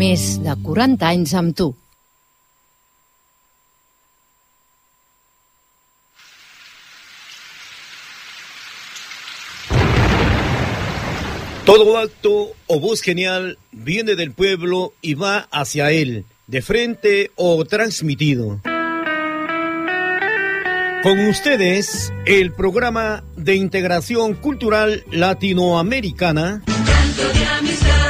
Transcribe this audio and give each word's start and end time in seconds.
Més 0.00 0.22
de 0.40 0.54
40 0.64 1.04
anys 1.04 1.32
amb 1.36 1.52
tu. 1.56 1.66
Todo 11.66 11.98
acto 11.98 12.32
o 12.66 12.80
voz 12.80 13.02
genial 13.02 13.58
viene 13.72 14.16
del 14.16 14.32
pueblo 14.32 14.94
y 15.02 15.14
va 15.14 15.46
hacia 15.52 15.90
él, 15.90 16.24
de 16.46 16.62
frente 16.62 17.30
o 17.36 17.64
transmitido. 17.66 18.60
Con 21.02 21.26
ustedes, 21.28 22.10
el 22.26 22.52
programa 22.52 23.22
de 23.36 23.54
integración 23.54 24.34
cultural 24.34 25.04
latinoamericana. 25.10 26.62
Un 26.66 26.84
canto 26.84 27.38
de 27.38 27.46
amistad 27.46 28.09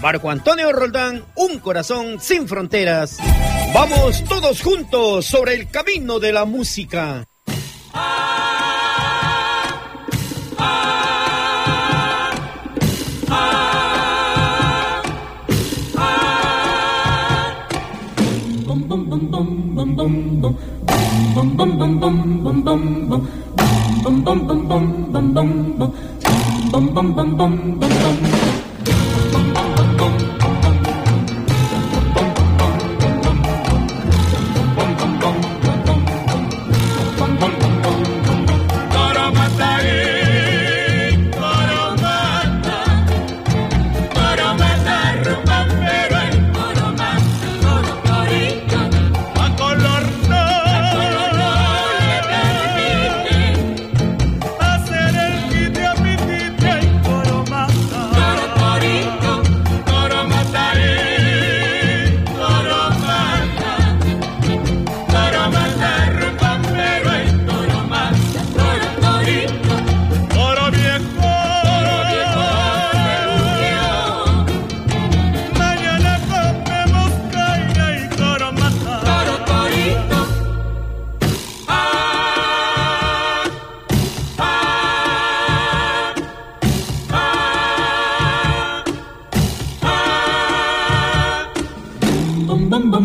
Marco 0.00 0.30
Antonio 0.30 0.72
Roldán, 0.72 1.24
un 1.34 1.58
corazón 1.58 2.20
sin 2.20 2.46
fronteras. 2.46 3.18
Vamos 3.74 4.22
todos 4.24 4.62
juntos 4.62 5.26
sobre 5.26 5.54
el 5.54 5.68
camino 5.68 6.20
de 6.20 6.32
la 6.32 6.44
música. 6.44 7.26
bum, 29.98 30.16
bum. 30.38 30.57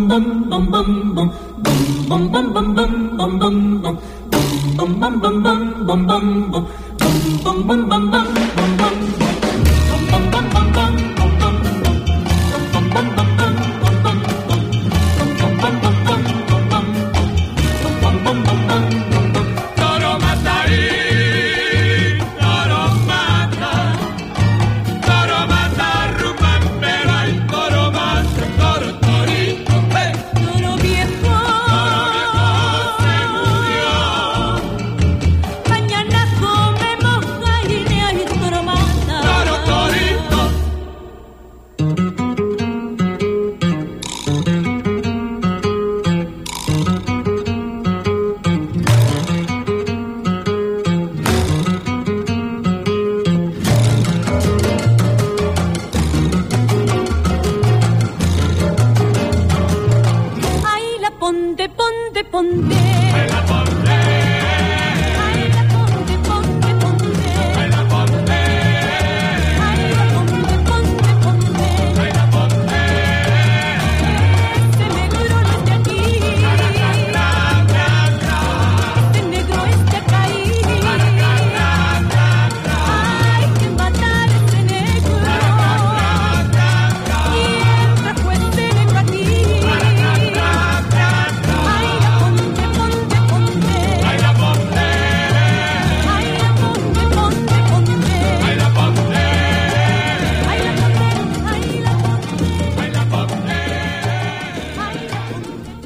Bum 0.10 0.26
bum 0.50 0.66
bum 0.72 0.88
bum 7.68 8.10
bum 8.12 8.53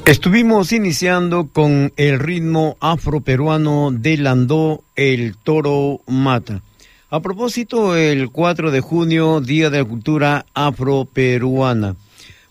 Estuvimos 0.08 0.72
iniciando 0.72 1.50
con 1.52 1.92
el 1.98 2.18
ritmo 2.18 2.78
afroperuano 2.80 3.90
de 3.92 4.16
Landó, 4.16 4.82
el 4.96 5.36
toro 5.36 6.00
mata. 6.06 6.62
A 7.10 7.20
propósito, 7.20 7.94
el 7.94 8.30
4 8.30 8.70
de 8.70 8.80
junio, 8.80 9.42
Día 9.42 9.68
de 9.68 9.80
la 9.80 9.84
Cultura 9.84 10.46
Afroperuana. 10.54 11.94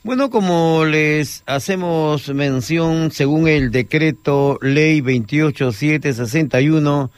Bueno, 0.03 0.29
como 0.29 0.85
les 0.85 1.41
hacemos 1.47 2.29
mención, 2.29 3.09
según 3.09 3.47
el 3.47 3.71
decreto 3.71 4.59
Ley 4.61 5.01
28761, 5.01 7.09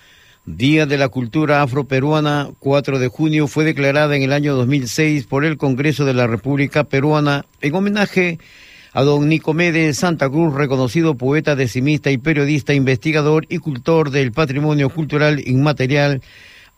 Día 0.46 0.86
de 0.86 0.98
la 0.98 1.10
Cultura 1.10 1.64
Afroperuana, 1.64 2.50
4 2.60 2.98
de 2.98 3.10
junio, 3.10 3.48
fue 3.48 3.66
declarada 3.66 4.16
en 4.16 4.22
el 4.22 4.32
año 4.32 4.56
2006 4.56 5.26
por 5.26 5.44
el 5.44 5.58
Congreso 5.58 6.06
de 6.06 6.14
la 6.14 6.28
República 6.28 6.86
Peruana 6.86 7.44
en 7.60 7.76
homenaje 7.76 8.40
a 8.40 8.69
don 8.94 9.30
Nicomedes 9.30 9.98
Santa 9.98 10.30
Cruz, 10.30 10.54
reconocido 10.54 11.16
poeta, 11.16 11.56
decimista 11.56 12.12
y 12.12 12.18
periodista, 12.18 12.74
investigador 12.74 13.46
y 13.50 13.60
cultor 13.60 14.12
del 14.12 14.32
patrimonio 14.32 14.90
cultural 14.90 15.42
inmaterial 15.48 16.22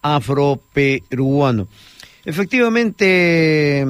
afroperuano. 0.01 1.67
Efectivamente, 2.25 3.85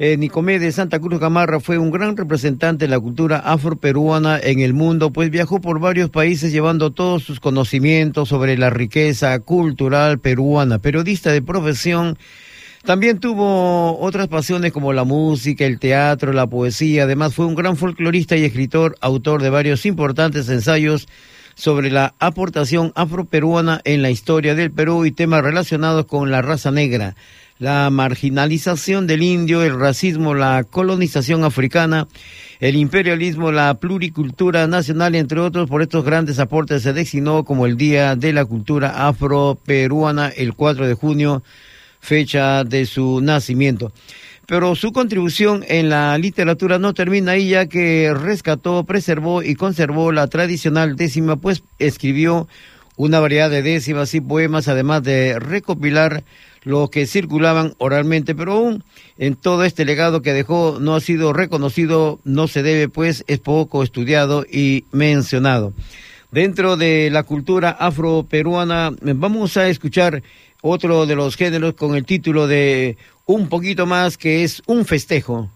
eh, 0.00 0.16
Nicomedes 0.16 0.76
Santa 0.76 1.00
Cruz 1.00 1.18
Gamarra 1.18 1.58
fue 1.58 1.76
un 1.76 1.90
gran 1.90 2.16
representante 2.16 2.84
de 2.84 2.90
la 2.90 3.00
cultura 3.00 3.38
afroperuana 3.38 4.38
en 4.38 4.60
el 4.60 4.72
mundo, 4.72 5.10
pues 5.10 5.28
viajó 5.28 5.60
por 5.60 5.80
varios 5.80 6.08
países 6.08 6.52
llevando 6.52 6.92
todos 6.92 7.24
sus 7.24 7.40
conocimientos 7.40 8.28
sobre 8.28 8.56
la 8.56 8.70
riqueza 8.70 9.38
cultural 9.40 10.20
peruana. 10.20 10.78
Periodista 10.78 11.32
de 11.32 11.42
profesión, 11.42 12.16
también 12.84 13.18
tuvo 13.18 13.98
otras 13.98 14.28
pasiones 14.28 14.72
como 14.72 14.92
la 14.92 15.04
música, 15.04 15.64
el 15.64 15.78
teatro, 15.78 16.32
la 16.32 16.46
poesía. 16.46 17.04
Además 17.04 17.34
fue 17.34 17.46
un 17.46 17.54
gran 17.54 17.76
folclorista 17.76 18.36
y 18.36 18.44
escritor, 18.44 18.96
autor 19.00 19.42
de 19.42 19.50
varios 19.50 19.84
importantes 19.86 20.48
ensayos 20.48 21.08
sobre 21.58 21.90
la 21.90 22.14
aportación 22.20 22.92
afroperuana 22.94 23.80
en 23.84 24.00
la 24.00 24.10
historia 24.10 24.54
del 24.54 24.70
Perú 24.70 25.04
y 25.04 25.10
temas 25.10 25.42
relacionados 25.42 26.06
con 26.06 26.30
la 26.30 26.40
raza 26.40 26.70
negra, 26.70 27.16
la 27.58 27.90
marginalización 27.90 29.08
del 29.08 29.24
indio, 29.24 29.64
el 29.64 29.76
racismo, 29.76 30.34
la 30.34 30.62
colonización 30.62 31.42
africana, 31.42 32.06
el 32.60 32.76
imperialismo, 32.76 33.50
la 33.50 33.74
pluricultura 33.74 34.68
nacional, 34.68 35.16
entre 35.16 35.40
otros. 35.40 35.68
Por 35.68 35.82
estos 35.82 36.04
grandes 36.04 36.38
aportes 36.38 36.84
se 36.84 36.92
designó 36.92 37.44
como 37.44 37.66
el 37.66 37.76
Día 37.76 38.14
de 38.14 38.32
la 38.32 38.44
Cultura 38.44 39.08
Afroperuana 39.08 40.28
el 40.28 40.54
4 40.54 40.86
de 40.86 40.94
junio 40.94 41.42
fecha 42.00 42.64
de 42.64 42.86
su 42.86 43.20
nacimiento. 43.20 43.92
Pero 44.46 44.74
su 44.74 44.92
contribución 44.92 45.62
en 45.68 45.90
la 45.90 46.16
literatura 46.16 46.78
no 46.78 46.94
termina 46.94 47.32
ahí, 47.32 47.50
ya 47.50 47.66
que 47.66 48.14
rescató, 48.14 48.84
preservó 48.84 49.42
y 49.42 49.54
conservó 49.54 50.10
la 50.10 50.26
tradicional 50.26 50.96
décima, 50.96 51.36
pues 51.36 51.62
escribió 51.78 52.48
una 52.96 53.20
variedad 53.20 53.50
de 53.50 53.62
décimas 53.62 54.14
y 54.14 54.20
poemas, 54.20 54.66
además 54.68 55.02
de 55.02 55.38
recopilar 55.38 56.24
lo 56.64 56.88
que 56.88 57.06
circulaban 57.06 57.74
oralmente, 57.78 58.34
pero 58.34 58.54
aún 58.54 58.84
en 59.18 59.36
todo 59.36 59.64
este 59.64 59.84
legado 59.84 60.22
que 60.22 60.32
dejó 60.32 60.78
no 60.80 60.96
ha 60.96 61.00
sido 61.00 61.32
reconocido, 61.32 62.18
no 62.24 62.48
se 62.48 62.62
debe, 62.62 62.88
pues 62.88 63.24
es 63.26 63.38
poco 63.38 63.82
estudiado 63.82 64.44
y 64.50 64.84
mencionado. 64.92 65.72
Dentro 66.30 66.76
de 66.76 67.08
la 67.10 67.22
cultura 67.22 67.70
afroperuana, 67.70 68.90
vamos 69.00 69.56
a 69.56 69.68
escuchar 69.68 70.22
otro 70.62 71.06
de 71.06 71.16
los 71.16 71.36
géneros 71.36 71.74
con 71.74 71.94
el 71.94 72.04
título 72.04 72.46
de 72.46 72.96
Un 73.24 73.48
poquito 73.48 73.86
más, 73.86 74.16
que 74.16 74.44
es 74.44 74.62
un 74.66 74.84
festejo. 74.84 75.50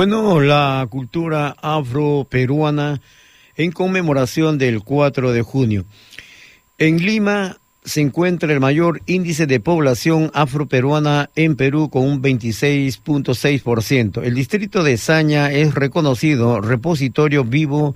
Bueno, 0.00 0.40
la 0.40 0.86
cultura 0.88 1.54
afroperuana 1.60 3.02
en 3.54 3.70
conmemoración 3.70 4.56
del 4.56 4.82
4 4.82 5.32
de 5.32 5.42
junio. 5.42 5.84
En 6.78 7.04
Lima 7.04 7.58
se 7.84 8.00
encuentra 8.00 8.50
el 8.50 8.60
mayor 8.60 9.02
índice 9.04 9.46
de 9.46 9.60
población 9.60 10.30
afroperuana 10.32 11.28
en 11.36 11.54
Perú 11.54 11.90
con 11.90 12.04
un 12.04 12.22
26.6%. 12.22 14.24
El 14.24 14.34
distrito 14.34 14.82
de 14.82 14.96
Saña 14.96 15.52
es 15.52 15.74
reconocido 15.74 16.62
repositorio 16.62 17.44
vivo 17.44 17.94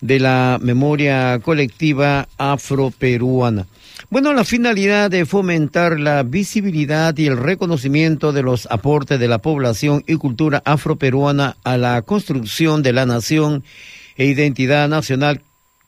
de 0.00 0.20
la 0.20 0.58
memoria 0.62 1.38
colectiva 1.40 2.26
afroperuana. 2.38 3.66
Bueno, 4.10 4.34
la 4.34 4.44
finalidad 4.44 5.10
de 5.10 5.24
fomentar 5.24 5.98
la 5.98 6.22
visibilidad 6.22 7.16
y 7.16 7.26
el 7.26 7.38
reconocimiento 7.38 8.32
de 8.32 8.42
los 8.42 8.68
aportes 8.70 9.18
de 9.18 9.28
la 9.28 9.38
población 9.38 10.04
y 10.06 10.16
cultura 10.16 10.62
afroperuana 10.64 11.56
a 11.64 11.78
la 11.78 12.02
construcción 12.02 12.82
de 12.82 12.92
la 12.92 13.06
nación 13.06 13.64
e 14.16 14.26
identidad 14.26 14.88
nacional. 14.88 15.40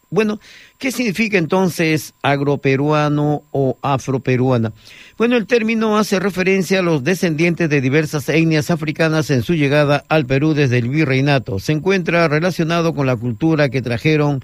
Bueno, 0.09 0.41
¿qué 0.79 0.93
significa 0.93 1.37
entonces 1.37 2.15
agroperuano 2.23 3.43
o 3.51 3.77
afroperuana? 3.83 4.73
Bueno, 5.19 5.37
el 5.37 5.47
término 5.47 5.99
hace 5.99 6.19
referencia 6.19 6.79
a 6.79 6.83
los 6.83 7.05
descendientes 7.05 7.69
de 7.69 7.81
diversas 7.81 8.29
etnias 8.31 8.71
africanas 8.71 9.31
en 9.31 9.43
su 9.43 9.55
llegada 9.55 10.05
al 10.09 10.25
Perú 10.25 10.55
desde 10.55 10.79
el 10.79 10.89
virreinato. 10.89 11.59
Se 11.59 11.73
encuentra 11.73 12.29
relacionado 12.29 12.95
con 12.95 13.07
la 13.07 13.17
cultura 13.17 13.69
que 13.69 13.83
trajeron 13.83 14.43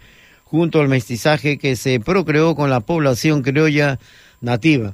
junto 0.53 0.83
al 0.83 0.89
mestizaje 0.89 1.57
que 1.57 1.77
se 1.77 1.99
procreó 1.99 2.55
con 2.55 2.69
la 2.69 2.81
población 2.81 3.41
criolla 3.41 3.99
nativa. 4.43 4.93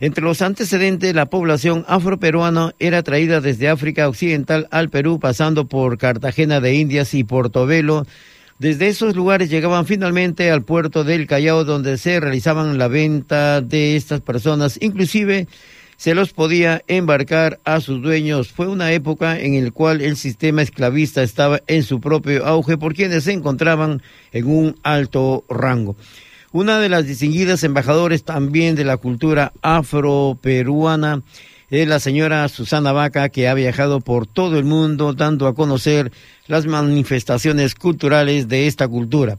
Entre 0.00 0.24
los 0.24 0.42
antecedentes, 0.42 1.14
la 1.14 1.26
población 1.26 1.84
afroperuana 1.86 2.74
era 2.80 3.04
traída 3.04 3.40
desde 3.40 3.68
África 3.68 4.08
Occidental 4.08 4.66
al 4.72 4.90
Perú, 4.90 5.20
pasando 5.20 5.66
por 5.66 5.96
Cartagena 5.96 6.60
de 6.60 6.74
Indias 6.74 7.14
y 7.14 7.22
Portobelo. 7.22 8.04
Desde 8.58 8.88
esos 8.88 9.14
lugares 9.14 9.48
llegaban 9.48 9.86
finalmente 9.86 10.50
al 10.50 10.62
puerto 10.62 11.04
del 11.04 11.28
Callao, 11.28 11.62
donde 11.62 11.98
se 11.98 12.18
realizaban 12.18 12.76
la 12.76 12.88
venta 12.88 13.60
de 13.60 13.94
estas 13.94 14.20
personas, 14.20 14.76
inclusive 14.82 15.46
se 15.96 16.14
los 16.14 16.32
podía 16.32 16.82
embarcar 16.88 17.58
a 17.64 17.80
sus 17.80 18.02
dueños. 18.02 18.52
Fue 18.52 18.68
una 18.68 18.92
época 18.92 19.38
en 19.38 19.64
la 19.64 19.70
cual 19.70 20.00
el 20.00 20.16
sistema 20.16 20.62
esclavista 20.62 21.22
estaba 21.22 21.60
en 21.66 21.82
su 21.82 22.00
propio 22.00 22.46
auge 22.46 22.76
por 22.76 22.94
quienes 22.94 23.24
se 23.24 23.32
encontraban 23.32 24.02
en 24.32 24.46
un 24.46 24.76
alto 24.82 25.44
rango. 25.48 25.96
Una 26.52 26.80
de 26.80 26.88
las 26.88 27.06
distinguidas 27.06 27.64
embajadores 27.64 28.24
también 28.24 28.76
de 28.76 28.84
la 28.84 28.96
cultura 28.96 29.52
afroperuana 29.62 31.22
es 31.70 31.88
la 31.88 31.98
señora 31.98 32.48
Susana 32.48 32.92
Vaca, 32.92 33.28
que 33.28 33.48
ha 33.48 33.54
viajado 33.54 34.00
por 34.00 34.26
todo 34.26 34.58
el 34.58 34.64
mundo 34.64 35.12
dando 35.14 35.46
a 35.48 35.54
conocer 35.54 36.12
las 36.46 36.66
manifestaciones 36.66 37.74
culturales 37.74 38.48
de 38.48 38.66
esta 38.66 38.86
cultura. 38.86 39.36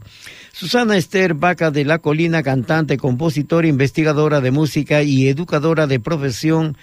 Susana 0.52 0.96
Esther 0.96 1.34
Vaca 1.34 1.70
de 1.70 1.84
la 1.84 1.98
Colina, 2.00 2.42
cantante, 2.42 2.98
compositora, 2.98 3.66
investigadora 3.66 4.40
de 4.40 4.50
música 4.50 5.02
y 5.02 5.28
educadora 5.28 5.86
de 5.86 6.00
profesión 6.00 6.76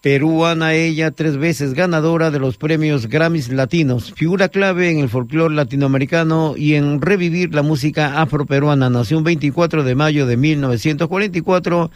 peruana, 0.00 0.74
ella 0.74 1.10
tres 1.10 1.36
veces 1.36 1.74
ganadora 1.74 2.30
de 2.30 2.38
los 2.38 2.56
premios 2.56 3.08
Grammys 3.08 3.48
Latinos, 3.48 4.12
figura 4.14 4.48
clave 4.48 4.90
en 4.90 5.00
el 5.00 5.08
folclore 5.08 5.54
latinoamericano 5.54 6.54
y 6.56 6.74
en 6.74 7.00
revivir 7.00 7.54
la 7.54 7.62
música 7.62 8.20
afroperuana. 8.22 8.88
Nació 8.88 9.18
un 9.18 9.24
24 9.24 9.82
de 9.82 9.94
mayo 9.94 10.26
de 10.26 10.36
1944 10.36 11.90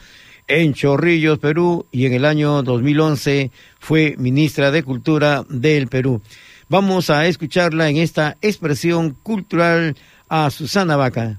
en 0.50 0.74
Chorrillos, 0.74 1.38
Perú, 1.38 1.86
y 1.92 2.06
en 2.06 2.12
el 2.12 2.24
año 2.24 2.62
2011 2.62 3.52
fue 3.78 4.16
ministra 4.18 4.72
de 4.72 4.82
Cultura 4.82 5.44
del 5.48 5.86
Perú. 5.86 6.20
Vamos 6.68 7.08
a 7.08 7.26
escucharla 7.26 7.88
en 7.88 7.96
esta 7.96 8.36
expresión 8.42 9.16
cultural 9.22 9.96
a 10.28 10.50
Susana 10.50 10.96
Vaca. 10.96 11.38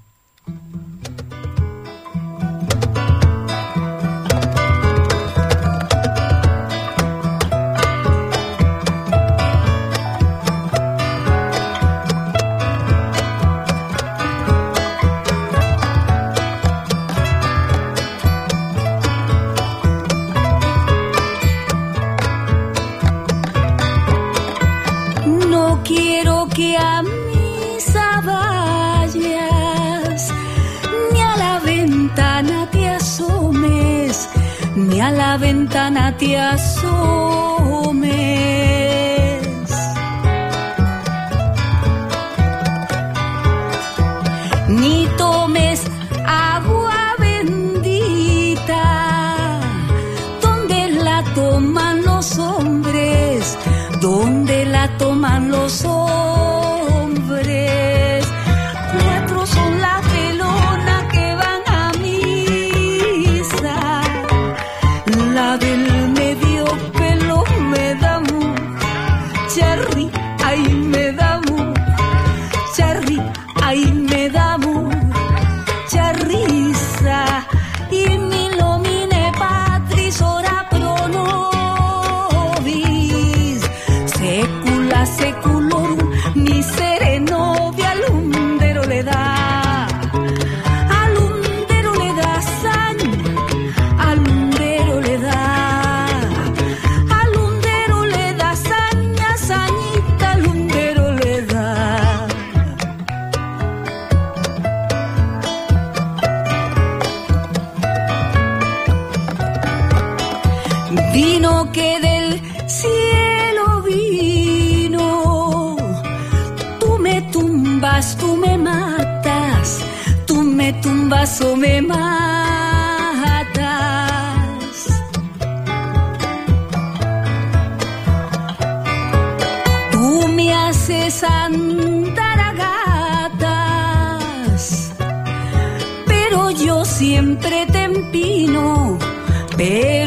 Pero 139.61 140.00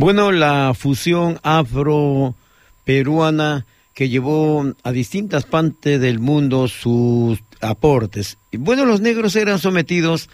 Bueno, 0.00 0.32
la 0.32 0.72
fusión 0.72 1.38
afro-peruana 1.42 3.66
que 3.92 4.08
llevó 4.08 4.72
a 4.82 4.92
distintas 4.92 5.44
partes 5.44 6.00
del 6.00 6.20
mundo 6.20 6.68
sus 6.68 7.40
aportes. 7.60 8.38
Bueno, 8.50 8.86
los 8.86 9.02
negros 9.02 9.36
eran 9.36 9.58
sometidos 9.58 10.30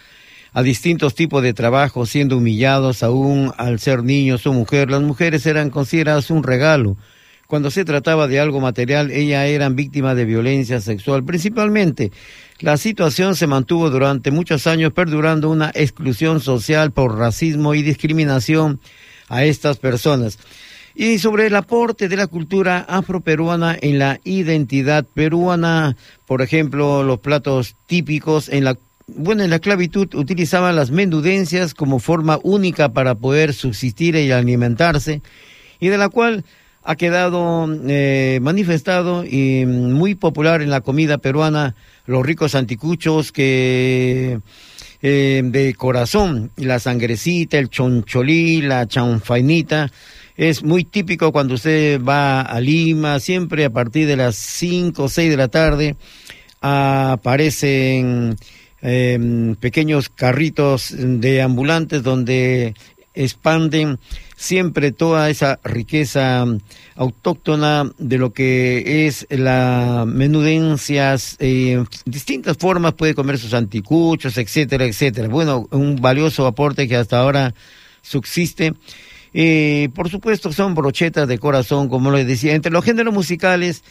a 0.52 0.62
distintos 0.62 1.16
tipos 1.16 1.42
de 1.42 1.52
trabajo, 1.52 2.07
siendo 2.07 2.38
humillados 2.38 3.02
aún 3.02 3.52
al 3.57 3.81
ser 3.81 4.05
niños 4.05 4.46
o 4.46 4.52
mujeres. 4.52 4.88
Las 4.88 5.02
mujeres 5.02 5.44
eran 5.46 5.70
consideradas 5.70 6.31
un 6.31 6.44
regalo. 6.44 6.96
Cuando 7.48 7.72
se 7.72 7.85
trataba 7.85 8.29
de 8.29 8.38
algo 8.38 8.61
material, 8.61 9.11
ellas 9.11 9.48
eran 9.48 9.74
víctimas 9.74 10.14
de 10.14 10.26
violencia 10.26 10.81
sexual. 10.81 11.24
Principalmente, 11.24 12.12
la 12.61 12.76
situación 12.76 13.35
se 13.35 13.48
mantuvo 13.48 13.90
durante 13.90 14.31
muchos 14.31 14.68
años, 14.68 14.92
perdurando 14.92 15.50
una 15.50 15.72
exclusión 15.74 16.38
social 16.38 16.92
por 16.92 17.18
racismo 17.18 17.74
y 17.74 17.83
discriminación 17.83 18.79
a 19.29 19.45
estas 19.45 19.79
personas. 19.79 20.39
Y 20.95 21.19
sobre 21.19 21.47
el 21.47 21.57
aporte 21.57 22.09
de 22.09 22.17
la 22.17 22.27
cultura 22.27 22.79
afroperuana 22.89 23.77
en 23.81 23.99
la 23.99 24.19
identidad 24.25 25.05
peruana, 25.05 25.97
por 26.27 26.41
ejemplo, 26.41 27.03
los 27.03 27.21
platos 27.21 27.77
típicos 27.87 28.49
en 28.49 28.65
la 28.65 28.79
bueno, 29.09 29.45
en 29.45 29.51
la 29.51 29.61
clavitud 29.61 30.12
utilizaban 30.15 30.75
las 30.75 30.91
menudencias 30.91 31.75
como 31.75 32.01
forma 32.01 32.41
única 32.43 32.93
para 32.93 33.15
poder 33.15 33.55
subsistir 33.55 34.17
y 34.17 34.33
alimentarse, 34.33 35.23
y 35.79 35.89
de 35.89 35.99
la 35.99 36.09
cual 36.09 36.45
ha 36.87 36.94
quedado 36.94 37.66
eh, 37.88 38.38
manifestado 38.40 39.25
y 39.25 39.66
muy 39.66 40.14
popular 40.14 40.62
en 40.62 40.70
la 40.70 40.83
comida 40.83 41.18
peruana 41.18 41.75
los 42.07 42.25
ricos 42.25 42.55
anticuchos 42.55 43.33
que 43.33 44.38
eh, 45.03 45.42
de 45.44 45.75
corazón, 45.75 46.53
la 46.57 46.79
sangrecita, 46.79 47.59
el 47.59 47.70
choncholí, 47.70 48.62
la 48.62 48.87
chanfainita. 48.87 49.90
Es 50.37 50.62
muy 50.62 50.85
típico 50.85 51.33
cuando 51.33 51.55
usted 51.55 52.01
va 52.01 52.42
a 52.42 52.61
Lima, 52.61 53.18
siempre 53.18 53.64
a 53.64 53.70
partir 53.70 54.07
de 54.07 54.16
las 54.16 54.37
5 54.37 55.03
o 55.03 55.09
6 55.09 55.31
de 55.31 55.37
la 55.37 55.49
tarde 55.49 55.96
aparecen 56.61 58.37
em, 58.81 59.57
pequeños 59.57 60.09
carritos 60.09 60.94
de 60.96 61.42
ambulantes 61.42 62.05
donde 62.05 62.75
expanden 63.12 63.99
siempre 64.37 64.92
toda 64.92 65.31
esa 65.31 65.59
riqueza 65.64 66.44
autóctona 66.94 67.90
de 67.99 68.18
lo 68.18 68.33
que 68.33 69.07
es 69.07 69.27
la 69.31 70.05
menudencias, 70.07 71.37
eh, 71.40 71.83
distintas 72.05 72.59
formas 72.59 72.92
puede 72.92 73.14
comer 73.14 73.38
sus 73.38 73.55
anticuchos, 73.55 74.37
etcétera, 74.37 74.85
etcétera. 74.85 75.29
Bueno, 75.29 75.66
un 75.70 75.96
valioso 75.96 76.46
aporte 76.46 76.87
que 76.87 76.96
hasta 76.96 77.18
ahora 77.18 77.55
subsiste. 78.03 78.75
Eh, 79.33 79.88
por 79.94 80.11
supuesto, 80.11 80.53
son 80.53 80.75
brochetas 80.75 81.27
de 81.27 81.38
corazón, 81.38 81.88
como 81.88 82.11
les 82.11 82.27
decía, 82.27 82.55
entre 82.55 82.72
los 82.72 82.85
géneros 82.85 83.12
musicales, 83.12 83.83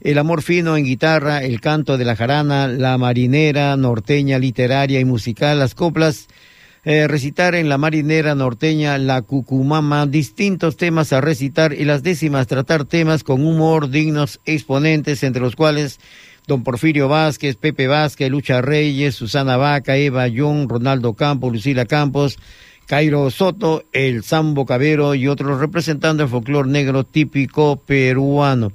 el 0.00 0.18
amor 0.18 0.42
fino 0.42 0.76
en 0.76 0.84
guitarra, 0.84 1.42
el 1.42 1.60
canto 1.60 1.96
de 1.96 2.04
la 2.04 2.16
jarana, 2.16 2.68
la 2.68 2.98
marinera, 2.98 3.76
norteña, 3.76 4.38
literaria 4.38 5.00
y 5.00 5.04
musical, 5.04 5.58
las 5.58 5.74
coplas, 5.74 6.28
eh, 6.84 7.08
recitar 7.08 7.54
en 7.54 7.68
la 7.68 7.78
marinera 7.78 8.34
norteña, 8.34 8.98
la 8.98 9.22
cucumama, 9.22 10.06
distintos 10.06 10.76
temas 10.76 11.12
a 11.12 11.20
recitar 11.20 11.72
y 11.72 11.84
las 11.84 12.02
décimas 12.02 12.46
tratar 12.46 12.84
temas 12.84 13.24
con 13.24 13.46
humor 13.46 13.88
dignos 13.88 14.40
exponentes, 14.44 15.22
entre 15.22 15.40
los 15.40 15.56
cuales 15.56 15.98
don 16.46 16.62
Porfirio 16.62 17.08
Vázquez, 17.08 17.56
Pepe 17.56 17.86
Vázquez, 17.86 18.30
Lucha 18.30 18.60
Reyes, 18.60 19.14
Susana 19.14 19.56
Vaca, 19.56 19.96
Eva 19.96 20.28
Young, 20.28 20.68
Ronaldo 20.68 21.14
Campos, 21.14 21.52
Lucila 21.52 21.86
Campos, 21.86 22.38
Cairo 22.86 23.30
Soto, 23.30 23.84
el 23.92 24.22
Sambo 24.22 24.66
Cabero 24.66 25.14
y 25.14 25.26
otros 25.26 25.58
representando 25.58 26.22
el 26.22 26.28
folclor 26.28 26.66
negro 26.66 27.04
típico 27.04 27.76
peruano. 27.76 28.72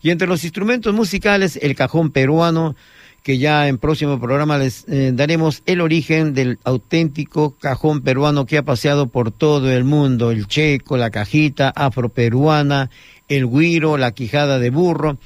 Y 0.00 0.10
entre 0.10 0.26
los 0.26 0.42
instrumentos 0.44 0.94
musicales, 0.94 1.58
el 1.60 1.76
cajón 1.76 2.10
peruano, 2.10 2.74
que 3.22 3.38
ya 3.38 3.68
en 3.68 3.78
próximo 3.78 4.18
programa 4.20 4.58
les 4.58 4.84
eh, 4.88 5.12
daremos 5.14 5.62
el 5.66 5.80
origen 5.80 6.34
del 6.34 6.58
auténtico 6.64 7.56
cajón 7.58 8.02
peruano 8.02 8.46
que 8.46 8.58
ha 8.58 8.64
paseado 8.64 9.06
por 9.06 9.30
todo 9.30 9.70
el 9.70 9.84
mundo, 9.84 10.30
el 10.30 10.46
checo, 10.48 10.96
la 10.96 11.10
cajita 11.10 11.70
afroperuana, 11.70 12.90
el 13.28 13.46
guiro, 13.46 13.96
la 13.96 14.12
quijada 14.12 14.58
de 14.58 14.70
burro. 14.70 15.18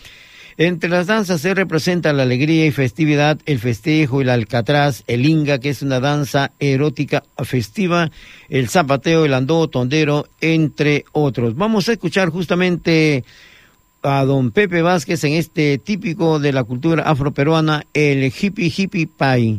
Entre 0.58 0.88
las 0.88 1.06
danzas 1.06 1.42
se 1.42 1.52
representa 1.54 2.14
la 2.14 2.22
alegría 2.22 2.64
y 2.64 2.70
festividad, 2.70 3.38
el 3.44 3.58
festejo, 3.58 4.22
el 4.22 4.30
alcatraz, 4.30 5.04
el 5.06 5.26
inga, 5.26 5.58
que 5.58 5.68
es 5.68 5.82
una 5.82 6.00
danza 6.00 6.52
erótica 6.58 7.24
festiva, 7.44 8.10
el 8.48 8.70
zapateo, 8.70 9.26
el 9.26 9.34
andó, 9.34 9.68
tondero, 9.68 10.28
entre 10.40 11.04
otros. 11.12 11.56
Vamos 11.56 11.90
a 11.90 11.92
escuchar 11.92 12.30
justamente 12.30 13.22
a 14.06 14.24
don 14.24 14.50
Pepe 14.52 14.82
Vázquez 14.82 15.24
en 15.24 15.32
este 15.32 15.78
típico 15.78 16.38
de 16.38 16.52
la 16.52 16.64
cultura 16.64 17.02
afroperuana, 17.02 17.84
el 17.92 18.24
hippie 18.24 18.72
hippie 18.74 19.06
pie. 19.08 19.58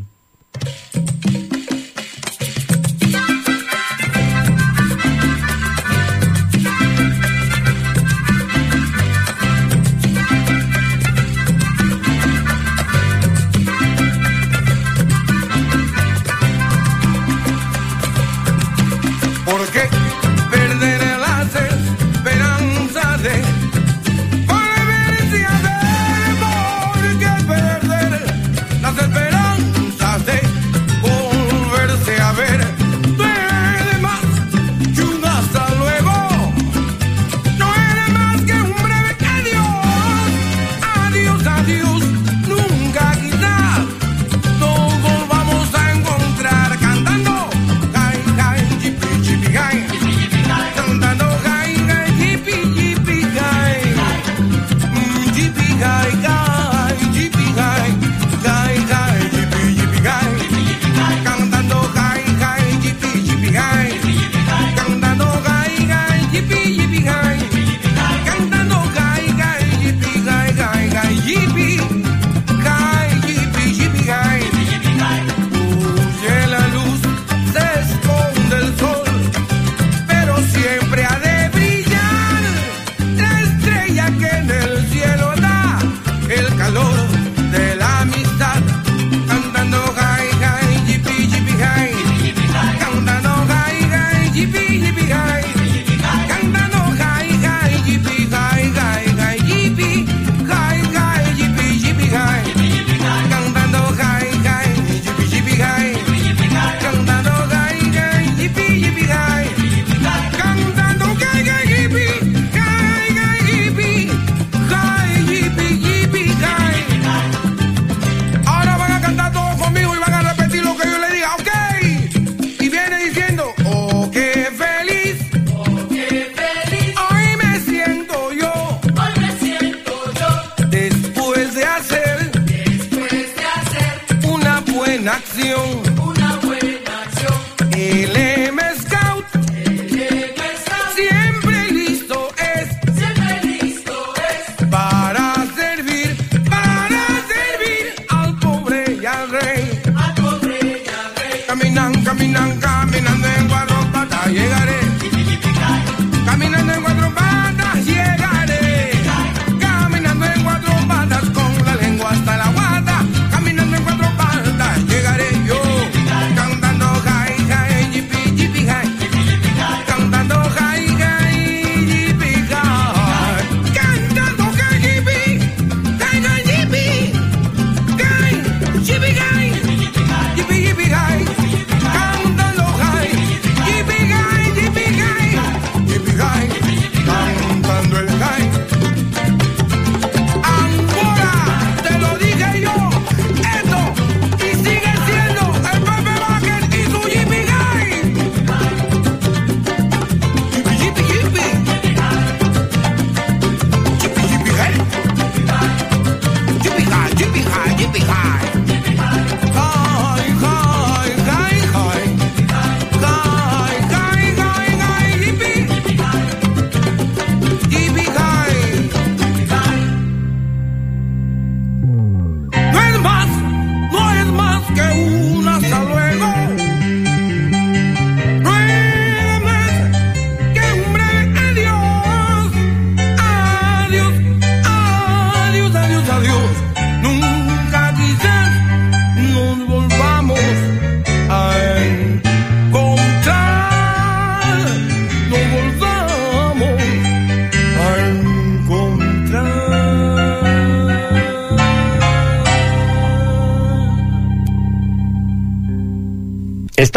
axiom 135.18 135.87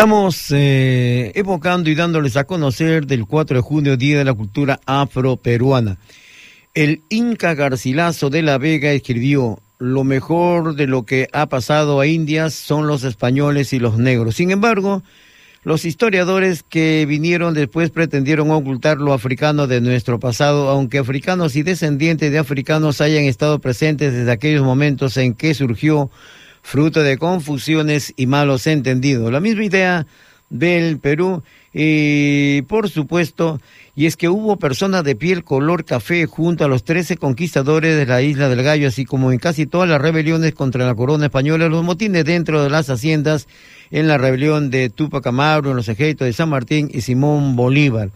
Estamos 0.00 0.46
eh, 0.50 1.30
evocando 1.34 1.90
y 1.90 1.94
dándoles 1.94 2.38
a 2.38 2.44
conocer 2.44 3.04
del 3.04 3.26
4 3.26 3.58
de 3.58 3.60
junio, 3.60 3.98
Día 3.98 4.16
de 4.16 4.24
la 4.24 4.32
Cultura 4.32 4.80
Afroperuana. 4.86 5.98
El 6.72 7.02
Inca 7.10 7.52
Garcilaso 7.52 8.30
de 8.30 8.40
la 8.40 8.56
Vega 8.56 8.92
escribió, 8.92 9.60
lo 9.78 10.04
mejor 10.04 10.74
de 10.74 10.86
lo 10.86 11.04
que 11.04 11.28
ha 11.34 11.50
pasado 11.50 12.00
a 12.00 12.06
Indias 12.06 12.54
son 12.54 12.86
los 12.86 13.04
españoles 13.04 13.74
y 13.74 13.78
los 13.78 13.98
negros. 13.98 14.36
Sin 14.36 14.50
embargo, 14.50 15.02
los 15.64 15.84
historiadores 15.84 16.62
que 16.62 17.04
vinieron 17.06 17.52
después 17.52 17.90
pretendieron 17.90 18.50
ocultar 18.52 18.96
lo 18.96 19.12
africano 19.12 19.66
de 19.66 19.82
nuestro 19.82 20.18
pasado, 20.18 20.70
aunque 20.70 20.96
africanos 20.96 21.56
y 21.56 21.62
descendientes 21.62 22.32
de 22.32 22.38
africanos 22.38 23.02
hayan 23.02 23.24
estado 23.24 23.58
presentes 23.58 24.14
desde 24.14 24.32
aquellos 24.32 24.64
momentos 24.64 25.18
en 25.18 25.34
que 25.34 25.52
surgió 25.52 26.10
fruto 26.62 27.02
de 27.02 27.18
confusiones 27.18 28.12
y 28.16 28.26
malos 28.26 28.66
entendidos. 28.66 29.32
La 29.32 29.40
misma 29.40 29.64
idea 29.64 30.06
del 30.48 30.98
Perú 30.98 31.42
y 31.72 32.62
por 32.62 32.90
supuesto, 32.90 33.60
y 33.94 34.06
es 34.06 34.16
que 34.16 34.28
hubo 34.28 34.56
personas 34.56 35.04
de 35.04 35.14
piel 35.14 35.44
color 35.44 35.84
café 35.84 36.26
junto 36.26 36.64
a 36.64 36.68
los 36.68 36.82
13 36.82 37.16
conquistadores 37.16 37.96
de 37.96 38.06
la 38.06 38.22
isla 38.22 38.48
del 38.48 38.64
Gallo, 38.64 38.88
así 38.88 39.04
como 39.04 39.30
en 39.30 39.38
casi 39.38 39.66
todas 39.66 39.88
las 39.88 40.00
rebeliones 40.00 40.52
contra 40.52 40.84
la 40.84 40.94
corona 40.94 41.26
española, 41.26 41.68
los 41.68 41.84
motines 41.84 42.24
dentro 42.24 42.62
de 42.62 42.70
las 42.70 42.90
haciendas, 42.90 43.46
en 43.92 44.08
la 44.08 44.18
rebelión 44.18 44.70
de 44.70 44.90
Tupac 44.90 45.26
Amaru, 45.26 45.70
en 45.70 45.76
los 45.76 45.88
ejércitos 45.88 46.26
de 46.26 46.32
San 46.32 46.48
Martín 46.48 46.90
y 46.92 47.02
Simón 47.02 47.54
Bolívar. 47.54 48.10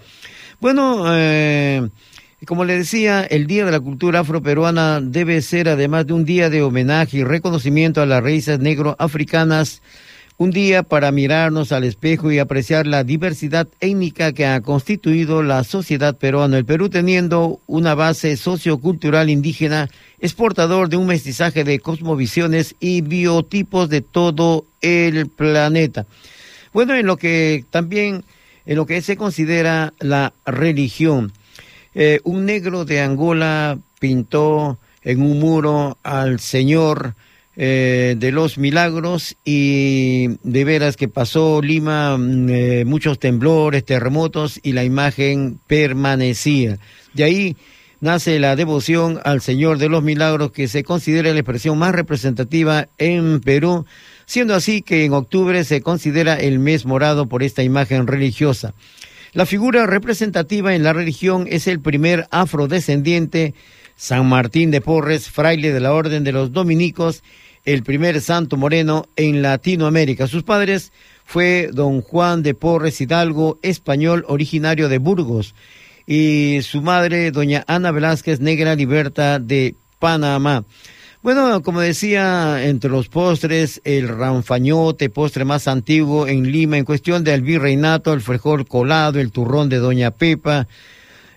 Bueno, 0.61 1.05
eh, 1.09 1.89
como 2.45 2.65
le 2.65 2.77
decía, 2.77 3.23
el 3.23 3.47
Día 3.47 3.65
de 3.65 3.73
la 3.73 3.81
Cultura 3.81 4.21
Afroperuana 4.21 5.01
debe 5.01 5.41
ser, 5.43 5.69
además 5.69 6.07
de 6.07 6.13
un 6.13 6.25
día 6.25 6.51
de 6.51 6.63
homenaje 6.63 7.19
y 7.19 7.25
reconocimiento 7.25 8.03
a 8.03 8.07
las 8.07 8.23
raíces 8.23 8.59
negro-africanas, 8.59 9.83
un 10.37 10.51
día 10.51 10.83
para 10.83 11.13
mirarnos 11.13 11.71
al 11.71 11.85
espejo 11.85 12.33
y 12.33 12.41
apreciar 12.41 12.89
la 12.89 13.05
diversidad 13.05 13.69
étnica 13.79 14.33
que 14.33 14.47
ha 14.47 14.61
constituido 14.63 15.45
la 15.45 15.63
sociedad 15.63 16.17
peruana. 16.17 16.59
El 16.59 16.65
Perú 16.65 16.89
teniendo 16.89 17.61
una 17.67 17.95
base 17.95 18.37
sociocultural 18.37 19.31
indígena, 19.31 19.89
es 20.19 20.35
portador 20.35 20.89
de 20.89 20.97
un 20.97 21.07
mestizaje 21.07 21.63
de 21.63 21.79
cosmovisiones 21.79 22.75
y 22.81 23.01
biotipos 23.03 23.89
de 23.89 24.01
todo 24.01 24.67
el 24.81 25.29
planeta. 25.29 26.07
Bueno, 26.73 26.97
en 26.97 27.07
lo 27.07 27.17
que 27.17 27.65
también, 27.71 28.25
en 28.67 28.77
lo 28.77 28.87
que 28.87 29.03
se 29.03 29.17
considera 29.17 29.95
la 30.01 30.33
religión. 30.45 31.33
Eh, 31.95 32.21
un 32.25 32.45
negro 32.45 32.85
de 32.85 33.01
Angola 33.01 33.79
pintó 34.01 34.79
en 35.03 35.23
un 35.23 35.39
muro 35.39 35.99
al 36.03 36.41
Señor 36.41 37.15
eh, 37.57 38.17
de 38.19 38.33
los 38.33 38.59
Milagros 38.59 39.37
y 39.45 40.27
de 40.43 40.65
veras 40.65 40.97
que 40.97 41.07
pasó 41.07 41.63
Lima 41.63 42.17
mm, 42.19 42.49
eh, 42.49 42.85
muchos 42.85 43.21
temblores, 43.21 43.85
terremotos 43.85 44.59
y 44.63 44.73
la 44.73 44.83
imagen 44.83 45.61
permanecía. 45.69 46.79
De 47.13 47.23
ahí 47.23 47.57
nace 48.01 48.41
la 48.41 48.57
devoción 48.57 49.21
al 49.25 49.41
Señor 49.41 49.79
de 49.79 49.89
los 49.89 50.03
Milagros 50.03 50.51
que 50.51 50.67
se 50.67 50.83
considera 50.83 51.33
la 51.33 51.39
expresión 51.39 51.79
más 51.79 51.93
representativa 51.93 52.89
en 52.99 53.41
Perú, 53.41 53.87
siendo 54.27 54.57
así 54.57 54.83
que 54.83 55.05
en 55.05 55.13
octubre 55.13 55.63
se 55.63 55.81
considera 55.81 56.35
el 56.35 56.59
mes 56.59 56.87
morado 56.87 57.29
por 57.29 57.45
esta 57.45 57.63
imagen 57.63 58.09
religiosa. 58.09 58.75
La 59.35 59.47
figura 59.47 59.85
representativa 59.85 60.77
en 60.77 60.85
la 60.85 60.93
religión 60.93 61.49
es 61.51 61.67
el 61.67 61.81
primer 61.81 62.29
afrodescendiente, 62.31 63.53
San 63.97 64.29
Martín 64.29 64.71
de 64.71 64.81
Porres, 64.81 65.29
fraile 65.29 65.73
de 65.73 65.81
la 65.81 65.93
Orden 65.93 66.23
de 66.23 66.31
los 66.31 66.53
Dominicos, 66.53 67.25
el 67.65 67.83
primer 67.83 68.21
santo 68.21 68.57
moreno 68.57 69.07
en 69.17 69.43
Latinoamérica. 69.43 70.29
Sus 70.29 70.45
padres 70.45 70.93
fue 71.25 71.71
don 71.73 72.01
Juan 72.01 72.45
de 72.45 72.55
Porres 72.55 73.01
Hidalgo, 73.01 73.59
español 73.63 74.25
originario 74.29 74.89
de 74.89 74.99
Burgos, 74.99 75.57
y 76.07 76.61
su 76.63 76.81
madre, 76.81 77.33
doña 77.33 77.65
Ana 77.67 77.91
Velázquez 77.91 78.39
Negra 78.39 78.77
Liberta 78.77 79.41
de 79.41 79.75
Panamá. 79.99 80.65
Bueno, 81.25 81.63
como 81.63 81.81
decía, 81.81 82.67
entre 82.67 82.91
los 82.91 83.09
postres, 83.09 83.81
el 83.85 84.09
ranfañote, 84.09 85.09
postre 85.09 85.47
más 85.47 85.69
antiguo 85.69 86.29
en 86.29 86.53
Lima, 86.53 86.77
en 86.77 86.85
cuestión 86.85 87.25
del 87.25 87.41
virreinato, 87.41 88.13
el 88.13 88.21
frijol 88.21 88.69
colado, 88.69 89.19
el 89.19 89.33
turrón 89.33 89.71
de 89.71 89.79
Doña 89.79 90.11
Pepa, 90.11 90.69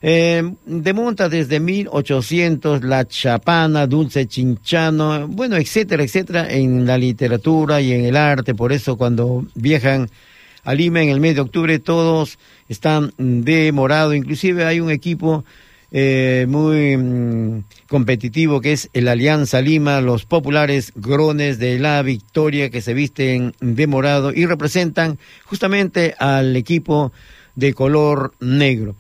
eh, 0.02 0.44
de 0.66 0.94
monta 0.94 1.30
desde 1.30 1.62
1800, 1.62 2.84
la 2.84 3.08
chapana, 3.08 3.88
dulce 3.88 4.28
chinchano, 4.28 5.26
bueno, 5.30 5.56
etcétera, 5.56 6.04
etcétera, 6.04 6.52
en 6.52 6.86
la 6.86 6.98
literatura 6.98 7.80
y 7.80 7.94
en 7.94 8.04
el 8.04 8.18
arte. 8.18 8.54
Por 8.54 8.74
eso 8.74 8.98
cuando 8.98 9.46
viajan 9.56 10.10
a 10.66 10.74
Lima 10.74 11.02
en 11.02 11.08
el 11.08 11.22
mes 11.22 11.36
de 11.36 11.40
octubre, 11.40 11.80
todos 11.80 12.38
están 12.68 13.14
de 13.18 13.72
morado. 13.72 14.14
Inclusive 14.14 14.66
hay 14.66 14.82
un 14.82 14.92
equipo 14.92 15.46
eh, 15.92 16.46
muy 16.50 16.98
mm, 16.98 17.64
competitivo 17.88 18.60
que 18.60 18.74
es 18.74 18.90
el 18.94 19.08
Alianza 19.08 19.62
Lima, 19.62 20.02
los 20.02 20.26
populares 20.26 20.92
grones 20.96 21.60
de 21.60 21.80
la 21.80 22.02
Victoria 22.02 22.70
que 22.70 22.82
se 22.82 22.94
visten 22.94 23.54
de 23.62 23.88
morado 23.88 24.34
y 24.34 24.46
representan 24.46 25.18
justamente 25.46 26.16
al 26.20 26.56
equipo 26.56 27.12
de 27.56 27.74
color 27.74 28.34
negro. 28.40 28.96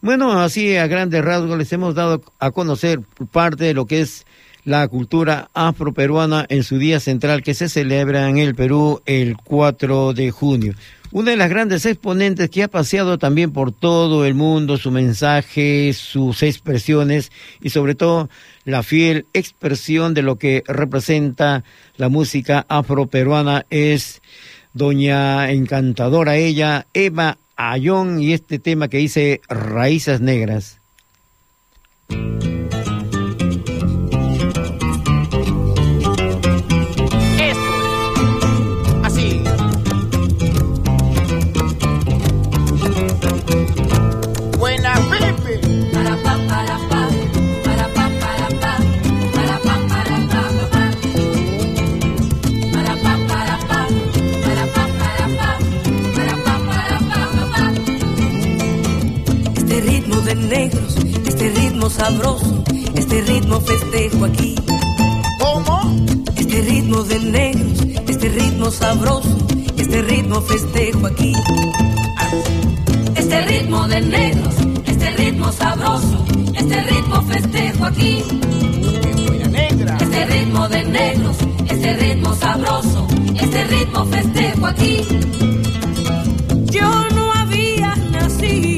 Bueno, 0.00 0.40
así 0.40 0.76
a 0.76 0.86
grandes 0.86 1.22
rasgos 1.22 1.58
les 1.58 1.72
hemos 1.74 1.94
dado 1.94 2.22
a 2.38 2.50
conocer 2.52 3.00
parte 3.30 3.64
de 3.64 3.74
lo 3.74 3.86
que 3.86 4.00
es 4.00 4.24
la 4.64 4.88
cultura 4.88 5.50
afroperuana 5.52 6.46
en 6.48 6.62
su 6.62 6.78
día 6.78 7.00
central 7.00 7.42
que 7.42 7.54
se 7.54 7.68
celebra 7.68 8.28
en 8.28 8.38
el 8.38 8.54
Perú 8.54 9.02
el 9.04 9.36
4 9.36 10.14
de 10.14 10.30
junio. 10.30 10.74
Una 11.12 11.32
de 11.32 11.36
las 11.36 11.50
grandes 11.50 11.86
exponentes 11.86 12.50
que 12.50 12.62
ha 12.62 12.68
paseado 12.68 13.18
también 13.18 13.50
por 13.50 13.72
todo 13.72 14.24
el 14.24 14.34
mundo, 14.34 14.76
su 14.76 14.92
mensaje, 14.92 15.92
sus 15.92 16.44
expresiones 16.44 17.32
y 17.60 17.70
sobre 17.70 17.96
todo 17.96 18.28
la 18.64 18.84
fiel 18.84 19.26
expresión 19.32 20.14
de 20.14 20.22
lo 20.22 20.36
que 20.36 20.62
representa 20.68 21.64
la 21.96 22.08
música 22.08 22.64
afroperuana 22.68 23.66
es 23.70 24.22
doña 24.72 25.50
encantadora 25.50 26.36
ella, 26.36 26.86
Eva 26.94 27.38
Ayón, 27.56 28.22
y 28.22 28.32
este 28.32 28.60
tema 28.60 28.86
que 28.86 28.98
dice 28.98 29.40
Raíces 29.48 30.20
Negras. 30.20 30.80
Ritmo 61.80 61.88
sabroso, 61.88 62.64
este 62.94 63.22
ritmo 63.22 63.58
festejo 63.62 64.26
aquí. 64.26 64.54
¿Cómo? 65.38 65.96
Este 66.36 66.60
ritmo 66.60 67.02
de 67.04 67.18
negros, 67.20 67.80
este 68.06 68.28
ritmo 68.28 68.70
sabroso, 68.70 69.38
este 69.78 70.02
ritmo 70.02 70.42
festejo 70.42 71.06
aquí. 71.06 71.32
Este 73.16 73.40
ritmo 73.46 73.88
de 73.88 74.00
negros, 74.02 74.54
este 74.84 75.10
ritmo 75.12 75.50
sabroso, 75.52 76.24
este 76.54 76.82
ritmo 76.82 77.22
festejo 77.22 77.84
aquí. 77.86 78.24
Este 80.00 80.26
ritmo 80.26 80.68
de 80.68 80.84
negros, 80.84 81.36
este 81.66 81.96
ritmo 81.96 82.34
sabroso, 82.34 83.06
este 83.40 83.64
ritmo 83.64 84.04
festejo 84.04 84.66
aquí. 84.66 85.06
Yo 86.70 86.90
no 87.14 87.32
había 87.32 87.96
nacido 88.12 88.69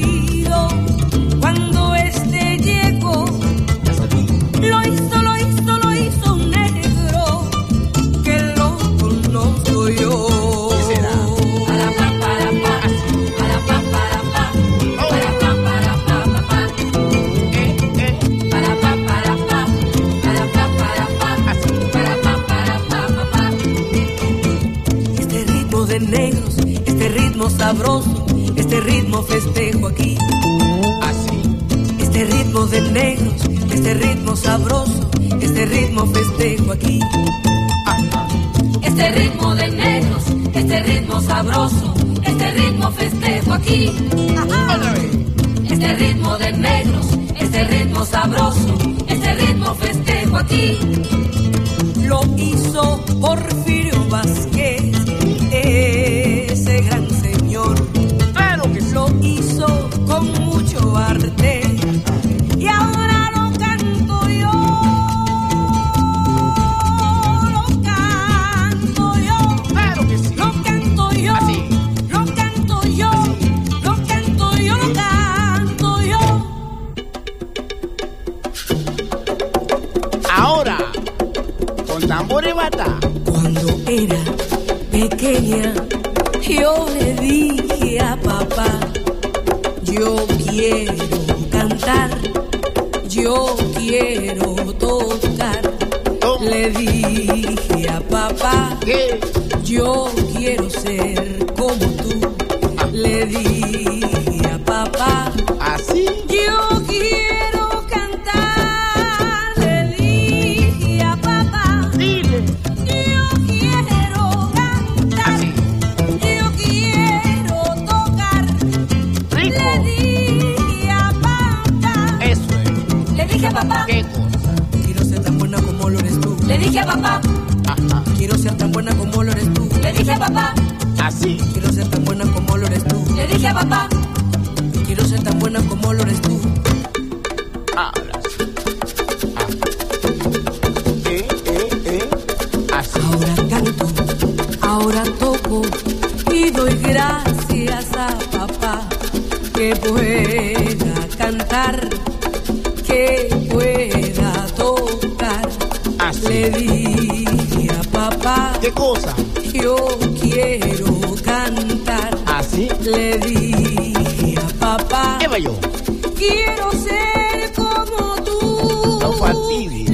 ritmo 27.43 27.59
sabroso, 27.59 28.27
este 28.55 28.81
ritmo 28.81 29.23
festejo 29.23 29.89
aquí. 29.89 30.17
Así. 31.03 31.43
Este 31.99 32.25
ritmo 32.25 32.67
de 32.67 32.81
negros, 32.93 33.43
este 33.73 33.95
ritmo 33.95 34.37
sabroso, 34.37 35.11
este 35.41 35.67
ritmo 35.67 36.07
festejo 36.07 36.73
aquí. 36.73 37.01
Este 38.83 39.11
ritmo 39.11 39.55
de 39.57 39.69
negros, 39.71 40.23
este 40.55 40.83
ritmo 40.85 41.21
sabroso, 41.21 41.95
este 42.23 42.51
ritmo 42.53 42.91
festejo 42.93 43.55
aquí. 43.55 43.93
Otra 44.41 44.93
vez. 44.93 45.73
Este 45.73 45.95
ritmo 45.95 46.39
de 46.39 46.53
negros, 46.53 47.07
este 47.41 47.65
ritmo 47.65 48.05
sabroso, 48.05 48.79
este 49.09 49.35
ritmo 49.35 49.75
festejo 49.75 50.37
aquí. 50.37 50.79
Lo 52.07 52.21
hizo 52.37 53.01
Porfirio 53.21 54.05
Vázquez, 54.11 54.82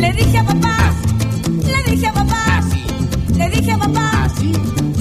Le 0.09 0.15
dije 0.15 0.39
a 0.39 0.45
papá. 0.45 0.95
Le 1.67 1.91
dije 1.91 2.07
a 2.07 2.13
papá. 2.15 2.59
Así. 2.59 2.83
Le 3.37 3.51
dije 3.51 3.73
a 3.73 3.79
papá. 3.79 4.25
Así. 4.25 4.53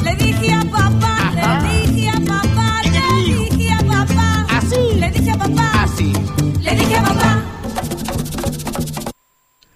Le 0.03 0.15
dije 0.15 0.51
a 0.51 0.61
papá. 0.63 1.17
Ajá. 1.29 1.61
Le 1.61 1.93
dije 1.93 2.09
a 2.09 2.19
papá. 2.19 2.81
¿Y 2.83 2.89
qué 2.91 2.99
le 3.31 3.49
dije 3.55 3.71
a 3.71 3.77
papá. 3.77 4.47
Así. 4.49 4.99
Le 4.99 5.11
dije 5.11 5.31
a 5.31 5.37
papá. 5.37 5.83
Así. 5.83 6.13
Le 6.61 6.75
dije 6.75 6.95
a 6.97 7.03
papá. 7.03 7.45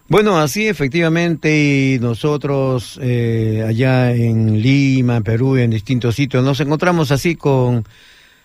Bueno, 0.10 0.38
así 0.38 0.68
efectivamente 0.68 1.96
y 1.96 2.00
nosotros 2.00 3.00
eh, 3.02 3.64
allá 3.66 4.12
en 4.12 4.62
Lima, 4.62 5.22
Perú, 5.22 5.56
en 5.56 5.70
distintos 5.70 6.16
sitios, 6.16 6.44
nos 6.44 6.60
encontramos 6.60 7.10
así 7.12 7.38
con 7.38 7.86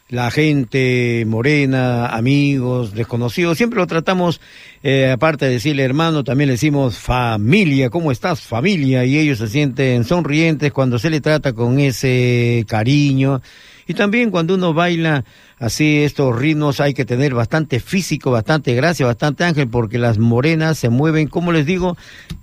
la 0.08 0.30
gente 0.30 1.24
morena, 1.26 2.06
amigos, 2.06 2.94
desconocidos. 2.94 3.56
Siempre 3.56 3.78
lo 3.78 3.86
tratamos, 3.86 4.40
eh, 4.82 5.10
aparte 5.10 5.46
de 5.46 5.52
decirle 5.52 5.82
hermano, 5.82 6.22
también 6.22 6.48
le 6.48 6.54
decimos 6.54 6.98
familia, 6.98 7.90
¿cómo 7.90 8.12
estás 8.12 8.40
familia? 8.40 9.04
Y 9.04 9.18
ellos 9.18 9.38
se 9.38 9.48
sienten 9.48 10.04
sonrientes 10.04 10.72
cuando 10.72 10.98
se 10.98 11.10
le 11.10 11.20
trata 11.20 11.52
con 11.52 11.80
ese 11.80 12.64
cariño. 12.68 13.42
Y 13.88 13.94
también 13.94 14.30
cuando 14.30 14.54
uno 14.54 14.74
baila 14.74 15.24
así 15.58 15.98
estos 15.98 16.36
ritmos 16.36 16.80
hay 16.80 16.92
que 16.92 17.04
tener 17.04 17.34
bastante 17.34 17.78
físico, 17.78 18.32
bastante 18.32 18.74
gracia, 18.74 19.06
bastante 19.06 19.44
ángel, 19.44 19.68
porque 19.68 19.98
las 19.98 20.18
morenas 20.18 20.78
se 20.78 20.88
mueven, 20.88 21.28
como 21.28 21.52
les 21.52 21.66
digo, 21.66 21.96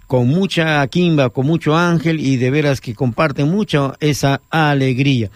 con 0.07 0.27
mucha 0.27 0.85
quimba, 0.87 1.29
con 1.29 1.45
mucho 1.45 1.75
ángel 1.75 2.19
y 2.19 2.37
de 2.37 2.49
veras 2.49 2.81
que 2.81 2.95
comparten 2.95 3.49
mucho 3.49 3.95
esa 3.99 4.41
alegría. 4.49 5.29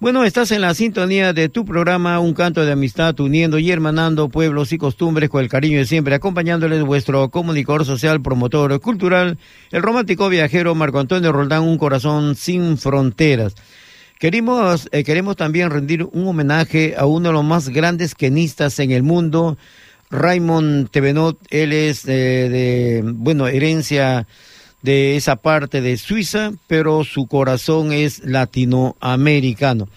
Bueno, 0.00 0.24
estás 0.24 0.50
en 0.50 0.60
la 0.60 0.74
sintonía 0.74 1.32
de 1.32 1.48
tu 1.48 1.64
programa 1.64 2.18
Un 2.18 2.34
canto 2.34 2.64
de 2.64 2.72
amistad, 2.72 3.18
uniendo 3.20 3.58
y 3.60 3.70
hermanando 3.70 4.28
pueblos 4.28 4.72
y 4.72 4.78
costumbres 4.78 5.30
con 5.30 5.40
el 5.40 5.48
cariño 5.48 5.78
de 5.78 5.86
siempre, 5.86 6.16
acompañándoles 6.16 6.82
vuestro 6.82 7.30
comunicador 7.30 7.84
social, 7.84 8.20
promotor 8.20 8.80
cultural, 8.80 9.38
el 9.70 9.82
romántico 9.82 10.28
viajero 10.28 10.74
Marco 10.74 10.98
Antonio 10.98 11.30
Roldán, 11.30 11.62
un 11.62 11.78
corazón 11.78 12.34
sin 12.34 12.76
fronteras. 12.76 13.54
Queremos, 14.18 14.88
eh, 14.90 15.04
queremos 15.04 15.36
también 15.36 15.70
rendir 15.70 16.02
un 16.02 16.26
homenaje 16.26 16.94
a 16.98 17.06
uno 17.06 17.28
de 17.28 17.32
los 17.32 17.44
más 17.44 17.68
grandes 17.68 18.16
quenistas 18.16 18.80
en 18.80 18.90
el 18.90 19.04
mundo, 19.04 19.56
Raymond 20.10 20.90
Tevenot. 20.90 21.38
Él 21.50 21.72
es 21.72 22.04
eh, 22.06 22.48
de, 22.48 23.02
bueno, 23.04 23.46
herencia 23.46 24.26
de 24.84 25.16
esa 25.16 25.36
parte 25.36 25.80
de 25.80 25.96
Suiza, 25.96 26.52
pero 26.66 27.04
su 27.04 27.26
corazón 27.26 27.90
es 27.90 28.22
latinoamericano. 28.22 29.88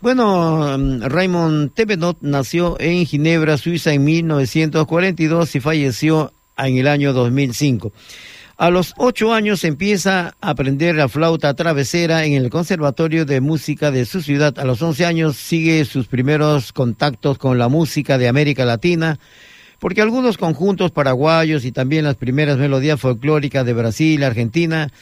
Bueno, 0.00 0.78
mm, 0.78 1.02
Raymond 1.02 1.74
Tevenot 1.74 2.18
nació 2.20 2.76
en 2.78 3.04
Ginebra, 3.04 3.58
Suiza, 3.58 3.92
en 3.92 4.04
1942 4.04 5.56
y 5.56 5.60
falleció 5.60 6.32
en 6.56 6.76
el 6.76 6.86
año 6.86 7.12
2005. 7.12 7.92
A 8.56 8.70
los 8.70 8.94
ocho 8.96 9.34
años 9.34 9.64
empieza 9.64 10.36
a 10.40 10.50
aprender 10.50 10.94
la 10.94 11.08
flauta 11.08 11.52
travesera 11.54 12.24
en 12.24 12.34
el 12.34 12.48
Conservatorio 12.48 13.24
de 13.24 13.40
Música 13.40 13.90
de 13.90 14.04
su 14.04 14.22
ciudad. 14.22 14.56
A 14.60 14.64
los 14.64 14.80
once 14.82 15.04
años 15.04 15.36
sigue 15.36 15.84
sus 15.84 16.06
primeros 16.06 16.72
contactos 16.72 17.38
con 17.38 17.58
la 17.58 17.68
música 17.68 18.18
de 18.18 18.28
América 18.28 18.64
Latina, 18.64 19.18
porque 19.78 20.02
algunos 20.02 20.38
conjuntos 20.38 20.90
paraguayos 20.90 21.64
y 21.64 21.72
también 21.72 22.04
las 22.04 22.16
primeras 22.16 22.58
melodías 22.58 23.00
folclóricas 23.00 23.64
de 23.64 23.72
Brasil, 23.72 24.24
Argentina, 24.24 24.92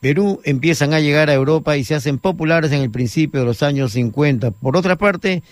Perú 0.00 0.40
empiezan 0.44 0.92
a 0.92 1.00
llegar 1.00 1.30
a 1.30 1.34
Europa 1.34 1.76
y 1.76 1.84
se 1.84 1.94
hacen 1.94 2.18
populares 2.18 2.72
en 2.72 2.82
el 2.82 2.90
principio 2.90 3.40
de 3.40 3.46
los 3.46 3.62
años 3.62 3.92
50. 3.92 4.50
Por 4.50 4.76
otra 4.76 4.96
parte, 4.96 5.42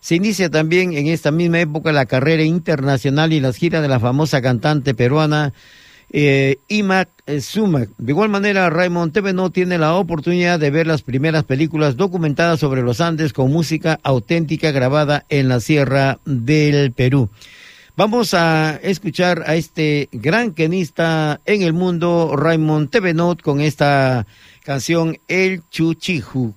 se 0.00 0.14
inicia 0.14 0.48
también 0.48 0.94
en 0.94 1.08
esta 1.08 1.30
misma 1.30 1.60
época 1.60 1.92
la 1.92 2.06
carrera 2.06 2.42
internacional 2.42 3.32
y 3.32 3.40
las 3.40 3.56
giras 3.56 3.82
de 3.82 3.88
la 3.88 4.00
famosa 4.00 4.40
cantante 4.40 4.94
peruana 4.94 5.52
eh, 6.10 6.56
Imac 6.68 7.10
eh, 7.26 7.40
Sumac. 7.40 7.90
De 7.98 8.12
igual 8.12 8.30
manera, 8.30 8.70
Raymond 8.70 9.16
no 9.34 9.50
tiene 9.50 9.76
la 9.78 9.94
oportunidad 9.94 10.58
de 10.58 10.70
ver 10.70 10.86
las 10.86 11.02
primeras 11.02 11.44
películas 11.44 11.96
documentadas 11.96 12.60
sobre 12.60 12.82
los 12.82 13.00
Andes 13.00 13.32
con 13.32 13.52
música 13.52 14.00
auténtica 14.02 14.70
grabada 14.70 15.26
en 15.28 15.48
la 15.48 15.60
Sierra 15.60 16.18
del 16.24 16.92
Perú. 16.92 17.28
Vamos 17.98 18.32
a 18.32 18.76
escuchar 18.76 19.42
a 19.44 19.56
este 19.56 20.08
gran 20.12 20.52
quenista 20.52 21.40
en 21.44 21.62
el 21.62 21.72
mundo, 21.72 22.36
Raymond 22.36 22.90
Tevenot, 22.90 23.42
con 23.42 23.60
esta 23.60 24.24
canción 24.62 25.18
El 25.26 25.68
Chuchiju. 25.68 26.54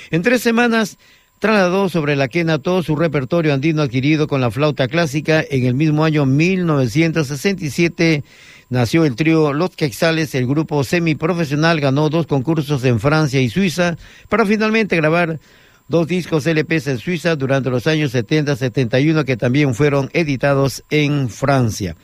En 0.10 0.22
tres 0.22 0.42
semanas 0.42 0.98
trasladó 1.40 1.88
sobre 1.88 2.18
la 2.18 2.28
quena 2.28 2.60
todo 2.60 2.84
su 2.84 2.98
repertorio 2.98 3.54
andino 3.54 3.84
adquirido 3.84 4.28
con 4.28 4.42
la 4.42 4.52
flauta 4.52 4.90
clásica. 4.90 5.42
En 5.50 5.66
el 5.66 5.76
mismo 5.76 6.04
año 6.04 6.26
1967 6.26 8.26
nació 8.68 9.06
el 9.06 9.16
trío 9.16 9.54
Los 9.54 9.78
Quexales, 9.78 10.36
el 10.36 10.46
grupo 10.46 10.84
semiprofesional 10.84 11.80
ganó 11.80 12.10
dos 12.10 12.28
concursos 12.28 12.84
en 12.84 13.00
Francia 13.00 13.40
y 13.40 13.48
Suiza 13.48 13.96
para 14.28 14.46
finalmente 14.46 14.98
grabar 14.98 15.40
dos 15.88 16.08
discos 16.08 16.46
LPs 16.46 16.88
en 16.88 16.98
Suiza 16.98 17.36
durante 17.36 17.70
los 17.70 17.88
años 17.88 18.14
70-71 18.14 19.26
que 19.26 19.38
también 19.38 19.74
fueron 19.76 20.10
editados 20.14 20.84
en 20.90 21.30
Francia. 21.30 21.96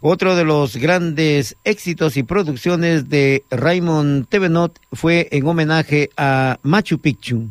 Otro 0.00 0.36
de 0.36 0.44
los 0.44 0.76
grandes 0.76 1.56
éxitos 1.64 2.16
y 2.16 2.24
producciones 2.24 3.08
de 3.08 3.42
Raymond 3.50 4.28
Tevenot 4.28 4.78
fue 4.92 5.28
en 5.32 5.46
homenaje 5.46 6.10
a 6.16 6.58
Machu 6.62 6.98
Picchu. 6.98 7.48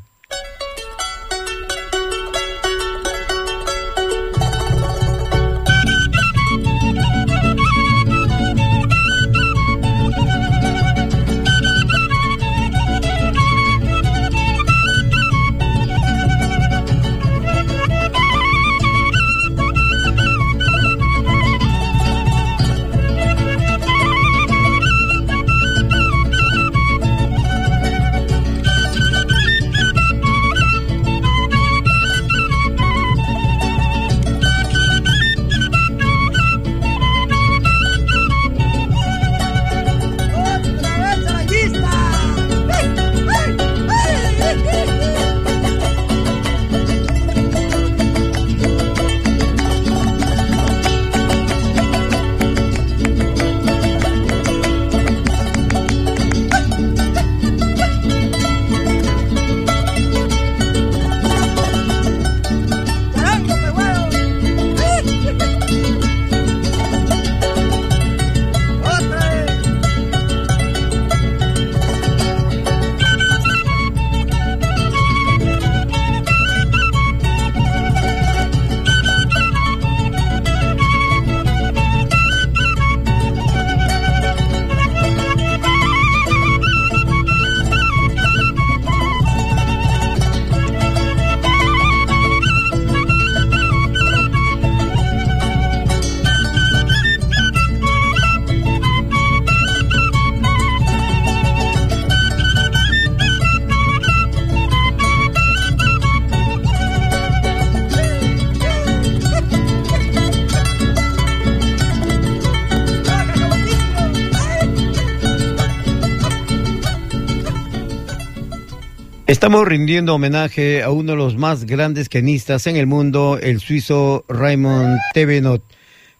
Estamos 119.44 119.68
rindiendo 119.68 120.16
homenaje 120.16 120.84
a 120.84 120.92
uno 120.92 121.12
de 121.12 121.18
los 121.18 121.36
más 121.36 121.66
grandes 121.66 122.08
quenistas 122.08 122.66
en 122.66 122.78
el 122.78 122.88
mundo, 122.88 123.38
el 123.44 123.60
suizo 123.60 124.24
Raymond 124.30 124.98
Tevenot. 125.14 125.62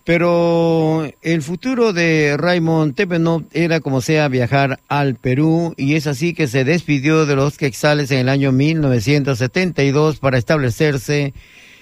Pero 0.04 1.10
el 1.22 1.42
futuro 1.42 1.94
de 1.94 2.36
Raymond 2.38 2.96
Tevenot 2.96 3.46
era 3.54 3.80
como 3.80 4.02
sea 4.02 4.28
viajar 4.28 4.82
al 4.90 5.16
Perú 5.16 5.74
y 5.78 5.96
es 5.96 6.06
así 6.06 6.34
que 6.34 6.50
se 6.50 6.66
despidió 6.66 7.26
de 7.26 7.38
los 7.38 7.58
Quexales 7.58 8.12
en 8.12 8.20
el 8.20 8.28
año 8.28 8.52
1972 8.52 10.20
para 10.20 10.38
establecerse 10.38 11.34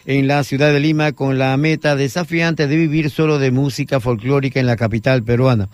en 0.06 0.28
la 0.28 0.44
ciudad 0.44 0.72
de 0.72 0.80
Lima 0.80 1.14
con 1.14 1.40
la 1.40 1.58
meta 1.58 1.96
desafiante 1.96 2.68
de 2.68 2.76
vivir 2.76 3.10
solo 3.10 3.40
de 3.40 3.50
música 3.50 4.00
folclórica 4.00 4.60
en 4.60 4.68
la 4.68 4.76
capital 4.76 5.24
peruana. 5.24 5.70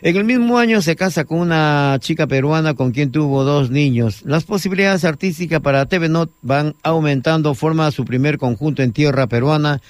En 0.00 0.14
el 0.14 0.24
mismo 0.24 0.58
año 0.58 0.80
se 0.80 0.94
casa 0.94 1.24
con 1.24 1.40
una 1.40 1.96
chica 2.00 2.28
peruana 2.28 2.74
con 2.74 2.92
quien 2.92 3.10
tuvo 3.10 3.42
dos 3.42 3.70
niños. 3.70 4.22
Las 4.24 4.44
posibilidades 4.44 5.04
artísticas 5.04 5.60
para 5.60 5.86
TV 5.86 6.08
Not 6.08 6.30
van 6.40 6.76
aumentando, 6.84 7.52
forma 7.54 7.90
su 7.90 8.04
primer 8.04 8.38
conjunto 8.38 8.84
en 8.84 8.92
tierra 8.92 9.26
peruana 9.26 9.80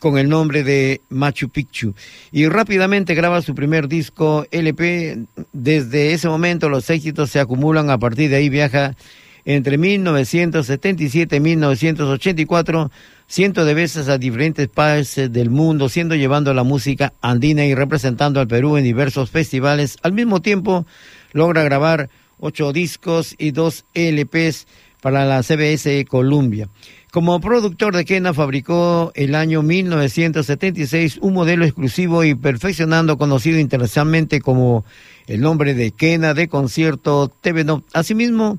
con 0.00 0.18
el 0.18 0.28
nombre 0.28 0.64
de 0.64 1.00
Machu 1.10 1.48
Picchu 1.48 1.94
y 2.32 2.48
rápidamente 2.48 3.14
graba 3.14 3.40
su 3.40 3.54
primer 3.54 3.86
disco 3.86 4.46
LP. 4.50 5.26
Desde 5.52 6.12
ese 6.12 6.26
momento 6.26 6.68
los 6.68 6.90
éxitos 6.90 7.30
se 7.30 7.38
acumulan, 7.38 7.88
a 7.88 7.98
partir 7.98 8.30
de 8.30 8.36
ahí 8.36 8.48
viaja 8.48 8.96
entre 9.44 9.78
1977 9.78 11.36
y 11.36 11.40
1984 11.40 12.90
cientos 13.32 13.64
de 13.64 13.72
veces 13.72 14.10
a 14.10 14.18
diferentes 14.18 14.68
países 14.68 15.32
del 15.32 15.48
mundo, 15.48 15.88
siendo 15.88 16.14
llevando 16.14 16.52
la 16.52 16.64
música 16.64 17.14
andina 17.22 17.64
y 17.64 17.74
representando 17.74 18.40
al 18.40 18.46
Perú 18.46 18.76
en 18.76 18.84
diversos 18.84 19.30
festivales. 19.30 19.96
Al 20.02 20.12
mismo 20.12 20.42
tiempo, 20.42 20.84
logra 21.32 21.62
grabar 21.62 22.10
ocho 22.38 22.74
discos 22.74 23.34
y 23.38 23.52
dos 23.52 23.86
LPs 23.94 24.66
para 25.00 25.24
la 25.24 25.42
CBS 25.42 26.04
Columbia. 26.04 26.68
Como 27.10 27.40
productor 27.40 27.96
de 27.96 28.04
Kena 28.04 28.34
fabricó 28.34 29.12
el 29.14 29.34
año 29.34 29.62
1976 29.62 31.16
un 31.22 31.32
modelo 31.32 31.64
exclusivo 31.64 32.24
y 32.24 32.34
perfeccionando 32.34 33.16
conocido 33.16 33.58
internacionalmente 33.58 34.42
como 34.42 34.84
el 35.26 35.40
nombre 35.40 35.72
de 35.72 35.92
Kena 35.92 36.34
de 36.34 36.48
concierto 36.48 37.32
TV 37.40 37.64
Asimismo, 37.94 38.58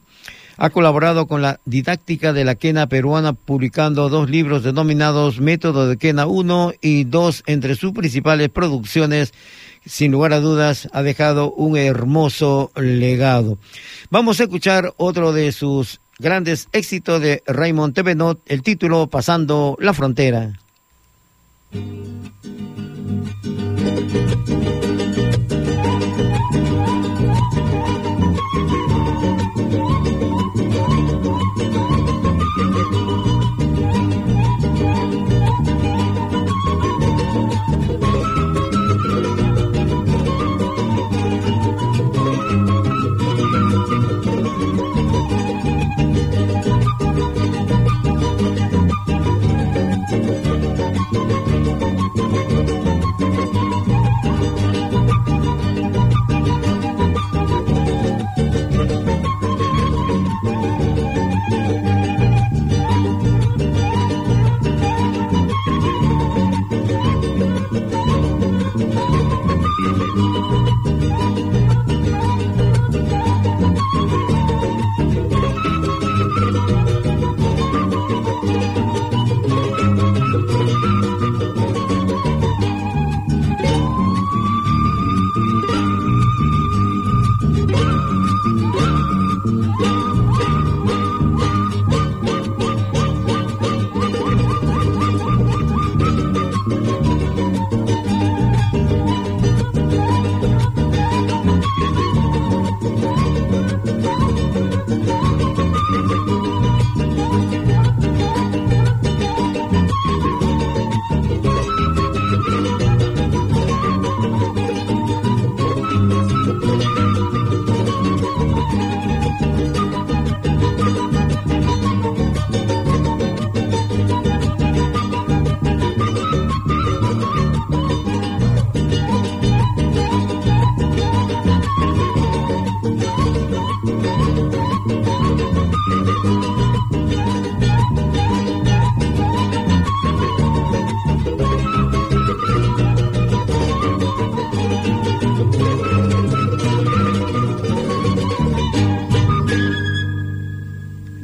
ha 0.57 0.69
colaborado 0.69 1.27
con 1.27 1.41
la 1.41 1.59
didáctica 1.65 2.33
de 2.33 2.45
la 2.45 2.55
quena 2.55 2.87
peruana 2.87 3.33
publicando 3.33 4.09
dos 4.09 4.29
libros 4.29 4.63
denominados 4.63 5.39
Método 5.39 5.87
de 5.87 5.97
Quena 5.97 6.25
1 6.25 6.73
y 6.81 7.03
2 7.05 7.43
entre 7.47 7.75
sus 7.75 7.91
principales 7.91 8.49
producciones. 8.49 9.33
Sin 9.85 10.11
lugar 10.11 10.31
a 10.33 10.39
dudas, 10.39 10.87
ha 10.93 11.03
dejado 11.03 11.51
un 11.51 11.75
hermoso 11.75 12.71
legado. 12.75 13.57
Vamos 14.09 14.39
a 14.39 14.43
escuchar 14.43 14.93
otro 14.97 15.33
de 15.33 15.51
sus 15.51 15.99
grandes 16.19 16.69
éxitos 16.71 17.21
de 17.21 17.43
Raymond 17.45 17.93
Tevenot, 17.93 18.39
el 18.45 18.63
título 18.63 19.07
Pasando 19.07 19.75
la 19.79 19.93
Frontera. 19.93 20.53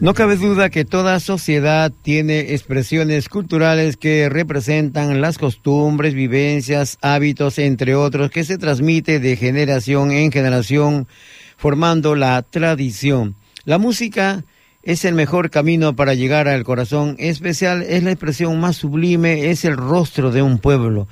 No 0.09 0.15
cabe 0.15 0.37
duda 0.37 0.71
que 0.71 0.85
toda 0.85 1.19
sociedad 1.19 1.91
tiene 2.01 2.55
expresiones 2.55 3.29
culturales 3.29 3.95
que 3.95 4.27
representan 4.27 5.21
las 5.21 5.37
costumbres, 5.37 6.15
vivencias, 6.15 6.97
hábitos, 7.03 7.59
entre 7.59 7.93
otros, 7.93 8.31
que 8.31 8.43
se 8.43 8.57
transmite 8.57 9.19
de 9.19 9.35
generación 9.35 10.11
en 10.11 10.31
generación, 10.31 11.07
formando 11.57 12.15
la 12.15 12.41
tradición. 12.41 13.35
La 13.65 13.77
música 13.77 14.45
es 14.81 15.05
el 15.05 15.13
mejor 15.13 15.51
camino 15.51 15.95
para 15.95 16.15
llegar 16.15 16.47
al 16.47 16.63
corazón 16.63 17.15
especial, 17.19 17.83
es 17.83 18.01
la 18.01 18.09
expresión 18.09 18.59
más 18.59 18.77
sublime, 18.77 19.51
es 19.51 19.63
el 19.63 19.77
rostro 19.77 20.31
de 20.31 20.41
un 20.41 20.57
pueblo. 20.57 21.07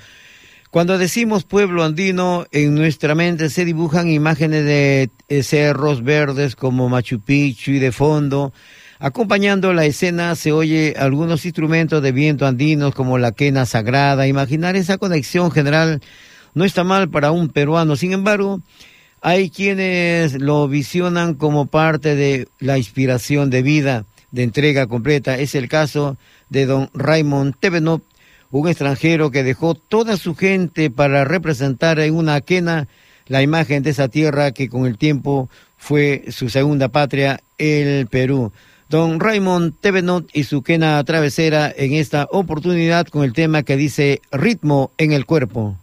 Cuando 0.71 0.97
decimos 0.97 1.43
pueblo 1.43 1.83
andino, 1.83 2.47
en 2.51 2.73
nuestra 2.73 3.13
mente 3.13 3.51
se 3.51 3.63
dibujan 3.63 4.09
imágenes 4.09 4.65
de 4.65 5.11
eh, 5.29 5.43
cerros 5.43 6.03
verdes 6.03 6.55
como 6.55 6.89
Machu 6.89 7.19
Picchu 7.19 7.73
y 7.73 7.79
de 7.79 7.91
fondo. 7.91 8.53
Acompañando 8.99 9.73
la 9.73 9.85
escena 9.85 10.33
se 10.35 10.51
oye 10.51 10.95
algunos 10.97 11.45
instrumentos 11.45 12.01
de 12.01 12.11
viento 12.11 12.47
andinos 12.47 12.95
como 12.95 13.19
la 13.19 13.31
quena 13.31 13.67
sagrada. 13.67 14.27
Imaginar 14.27 14.75
esa 14.75 14.97
conexión 14.97 15.51
general 15.51 16.01
no 16.55 16.65
está 16.65 16.83
mal 16.83 17.07
para 17.07 17.29
un 17.29 17.49
peruano. 17.49 17.95
Sin 17.95 18.11
embargo, 18.11 18.61
hay 19.21 19.51
quienes 19.51 20.41
lo 20.41 20.67
visionan 20.67 21.35
como 21.35 21.67
parte 21.67 22.15
de 22.15 22.47
la 22.59 22.79
inspiración 22.79 23.51
de 23.51 23.61
vida, 23.61 24.05
de 24.31 24.41
entrega 24.41 24.87
completa. 24.87 25.37
Es 25.37 25.53
el 25.53 25.69
caso 25.69 26.17
de 26.49 26.65
don 26.65 26.89
Raymond 26.95 27.53
Tevenot, 27.59 28.03
un 28.49 28.67
extranjero 28.67 29.29
que 29.29 29.43
dejó 29.43 29.75
toda 29.75 30.17
su 30.17 30.33
gente 30.33 30.89
para 30.89 31.23
representar 31.23 31.99
en 31.99 32.15
una 32.15 32.41
quena 32.41 32.87
la 33.27 33.43
imagen 33.43 33.83
de 33.83 33.91
esa 33.91 34.07
tierra 34.07 34.53
que 34.53 34.69
con 34.69 34.87
el 34.87 34.97
tiempo 34.97 35.49
fue 35.77 36.25
su 36.29 36.49
segunda 36.49 36.87
patria, 36.87 37.41
el 37.59 38.07
Perú. 38.07 38.51
Don 38.89 39.19
Raymond 39.19 39.73
Tevenot 39.81 40.29
y 40.33 40.43
su 40.43 40.63
quena 40.63 41.03
travesera 41.03 41.73
en 41.75 41.93
esta 41.93 42.27
oportunidad 42.31 43.07
con 43.07 43.23
el 43.23 43.33
tema 43.33 43.63
que 43.63 43.75
dice 43.75 44.21
ritmo 44.31 44.91
en 44.97 45.11
el 45.11 45.25
cuerpo. 45.25 45.77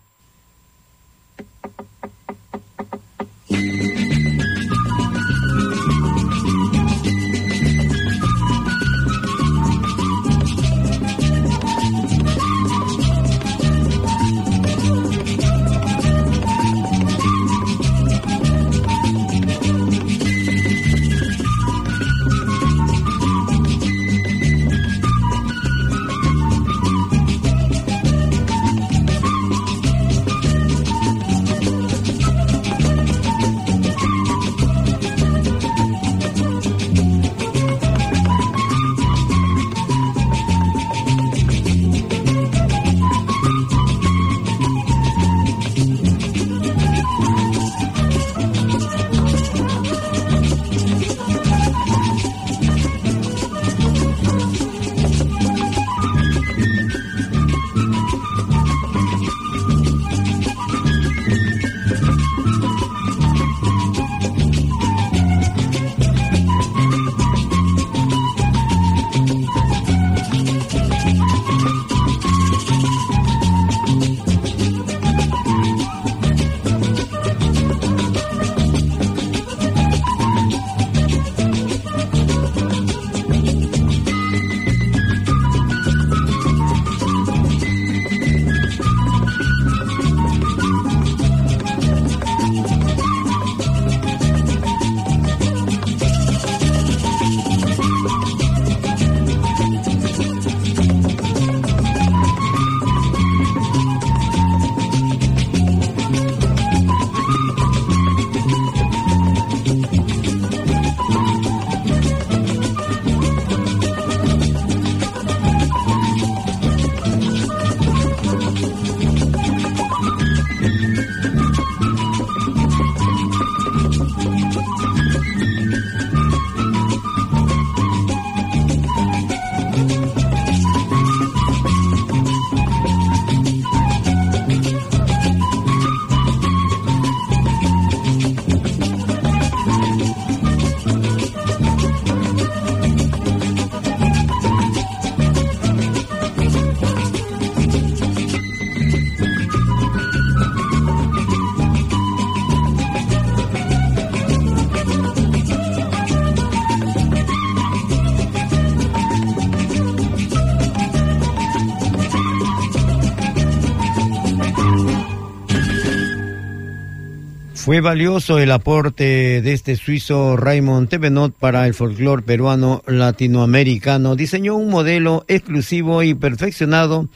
Fue 167.64 167.80
valioso 167.80 168.38
el 168.38 168.50
aporte 168.50 169.40
de 169.40 169.52
este 169.54 169.76
suizo 169.76 170.36
Raymond 170.36 170.86
Tevenot 170.90 171.32
para 171.32 171.66
el 171.66 171.72
folclore 171.72 172.20
peruano 172.20 172.82
latinoamericano. 172.86 174.16
Diseñó 174.16 174.54
un 174.54 174.68
modelo 174.68 175.24
exclusivo 175.28 176.02
y 176.02 176.12
perfeccionado, 176.12 177.08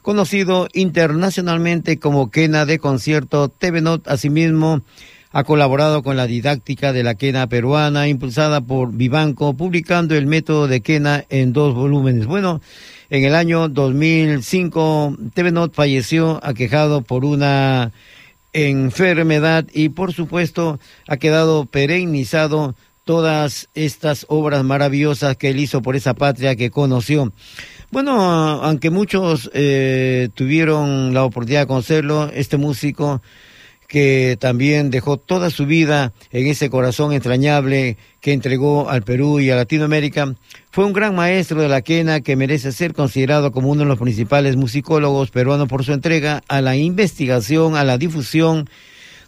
conocido 0.00 0.68
internacionalmente 0.72 1.98
como 1.98 2.30
quena 2.30 2.64
de 2.64 2.78
concierto. 2.78 3.50
Tevenot, 3.50 4.08
asimismo, 4.08 4.80
ha 5.32 5.44
colaborado 5.44 6.02
con 6.02 6.16
la 6.16 6.26
didáctica 6.26 6.94
de 6.94 7.02
la 7.02 7.14
quena 7.14 7.46
peruana, 7.46 8.08
impulsada 8.08 8.62
por 8.62 8.94
Vivanco, 8.94 9.52
publicando 9.52 10.14
el 10.14 10.26
método 10.26 10.66
de 10.66 10.80
quena 10.80 11.26
en 11.28 11.52
dos 11.52 11.74
volúmenes. 11.74 12.24
Bueno, 12.24 12.62
en 13.10 13.26
el 13.26 13.34
año 13.34 13.68
2005, 13.68 15.18
Tevenot 15.34 15.74
falleció 15.74 16.40
aquejado 16.42 17.02
por 17.02 17.26
una 17.26 17.92
enfermedad 18.52 19.66
y 19.72 19.90
por 19.90 20.12
supuesto 20.12 20.78
ha 21.08 21.16
quedado 21.16 21.66
perennizado 21.66 22.74
todas 23.04 23.68
estas 23.74 24.26
obras 24.28 24.64
maravillosas 24.64 25.36
que 25.36 25.50
él 25.50 25.58
hizo 25.58 25.82
por 25.82 25.96
esa 25.96 26.14
patria 26.14 26.56
que 26.56 26.70
conoció. 26.70 27.32
Bueno, 27.90 28.12
aunque 28.62 28.90
muchos 28.90 29.50
eh, 29.52 30.28
tuvieron 30.34 31.12
la 31.12 31.24
oportunidad 31.24 31.62
de 31.62 31.66
conocerlo, 31.66 32.30
este 32.32 32.56
músico 32.56 33.20
que 33.90 34.36
también 34.38 34.92
dejó 34.92 35.16
toda 35.16 35.50
su 35.50 35.66
vida 35.66 36.12
en 36.30 36.46
ese 36.46 36.70
corazón 36.70 37.12
entrañable 37.12 37.96
que 38.20 38.32
entregó 38.32 38.88
al 38.88 39.02
Perú 39.02 39.40
y 39.40 39.50
a 39.50 39.56
Latinoamérica, 39.56 40.36
fue 40.70 40.84
un 40.84 40.92
gran 40.92 41.16
maestro 41.16 41.60
de 41.60 41.68
la 41.68 41.82
quena 41.82 42.20
que 42.20 42.36
merece 42.36 42.70
ser 42.70 42.94
considerado 42.94 43.50
como 43.50 43.68
uno 43.68 43.82
de 43.82 43.88
los 43.88 43.98
principales 43.98 44.54
musicólogos 44.54 45.32
peruanos 45.32 45.66
por 45.66 45.84
su 45.84 45.92
entrega 45.92 46.40
a 46.46 46.60
la 46.60 46.76
investigación, 46.76 47.74
a 47.74 47.82
la 47.82 47.98
difusión 47.98 48.70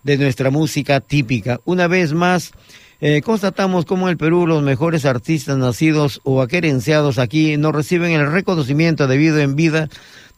de 0.04 0.16
nuestra 0.16 0.50
música 0.50 1.00
típica. 1.00 1.60
Una 1.64 1.88
vez 1.88 2.12
más, 2.12 2.52
eh, 3.05 3.20
constatamos 3.20 3.84
cómo 3.84 4.07
en 4.07 4.12
el 4.12 4.16
Perú 4.16 4.46
los 4.46 4.62
mejores 4.62 5.05
artistas 5.07 5.59
nacidos 5.59 6.20
o 6.22 6.40
aquerenciados 6.40 7.18
aquí 7.18 7.57
no 7.57 7.72
reciben 7.72 8.12
el 8.12 8.30
reconocimiento 8.30 9.09
debido 9.09 9.40
en 9.40 9.57
vida, 9.57 9.88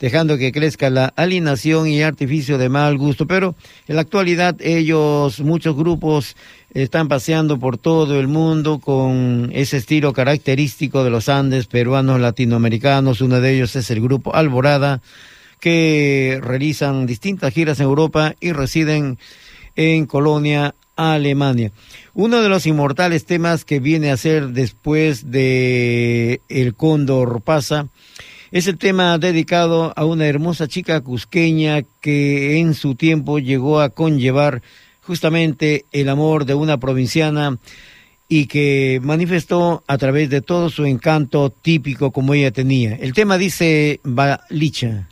dejando 0.01 0.39
que 0.39 0.51
crezca 0.51 0.89
la 0.89 1.13
alienación 1.15 1.89
y 1.89 2.01
artificio 2.01 2.57
de 2.57 2.71
mal 2.71 2.97
gusto. 2.97 3.27
Pero 3.27 3.55
en 3.87 3.97
la 3.97 4.01
actualidad 4.01 4.57
ellos, 4.63 5.41
muchos 5.41 5.77
grupos, 5.77 6.37
están 6.73 7.07
paseando 7.07 7.59
por 7.59 7.77
todo 7.77 8.19
el 8.19 8.29
mundo 8.29 8.79
con 8.79 9.51
ese 9.53 9.77
estilo 9.77 10.15
característico 10.15 11.05
de 11.05 11.11
los 11.11 11.29
Andes 11.29 11.67
peruanos 11.67 12.19
latinoamericanos. 12.19 13.21
Uno 13.21 13.43
de 13.43 13.57
ellos 13.57 13.77
es 13.77 13.91
el 13.91 14.01
grupo 14.01 14.35
Alborada, 14.35 15.03
que 15.61 16.41
realizan 16.43 17.05
distintas 17.05 17.53
giras 17.53 17.79
en 17.81 17.85
Europa 17.85 18.37
y 18.41 18.53
residen 18.53 19.19
en 19.77 20.07
Colonia, 20.07 20.75
Alemania. 20.97 21.73
Uno 22.17 22.41
de 22.43 22.49
los 22.49 22.65
inmortales 22.67 23.27
temas 23.27 23.65
que 23.65 23.81
viene 23.81 24.13
a 24.13 24.17
ser 24.17 24.51
después 24.51 25.33
de 25.33 26.41
El 26.49 26.77
Cóndor 26.77 27.43
pasa 27.43 27.89
es 28.53 28.69
el 28.69 28.79
tema 28.79 29.19
dedicado 29.19 29.93
a 29.97 30.05
una 30.05 30.27
hermosa 30.27 30.69
chica 30.69 31.01
cusqueña 31.01 31.83
que 32.01 32.59
en 32.59 32.75
su 32.75 32.95
tiempo 32.95 33.41
llegó 33.41 33.81
a 33.81 33.89
conllevar 33.91 34.63
justamente 35.01 35.87
el 35.91 36.09
amor 36.09 36.45
de 36.45 36.55
una 36.55 36.79
provinciana 36.79 37.59
y 38.29 38.47
que 38.47 39.01
manifestó 39.03 39.83
a 39.89 39.99
través 39.99 40.31
de 40.31 40.41
todo 40.41 40.71
su 40.71 40.85
encanto 40.87 41.51
típico 41.51 42.13
como 42.13 42.33
ella 42.33 42.53
tenía. 42.53 42.95
El 42.95 43.13
tema 43.13 43.39
dice 43.39 43.99
Balicha. 44.05 45.09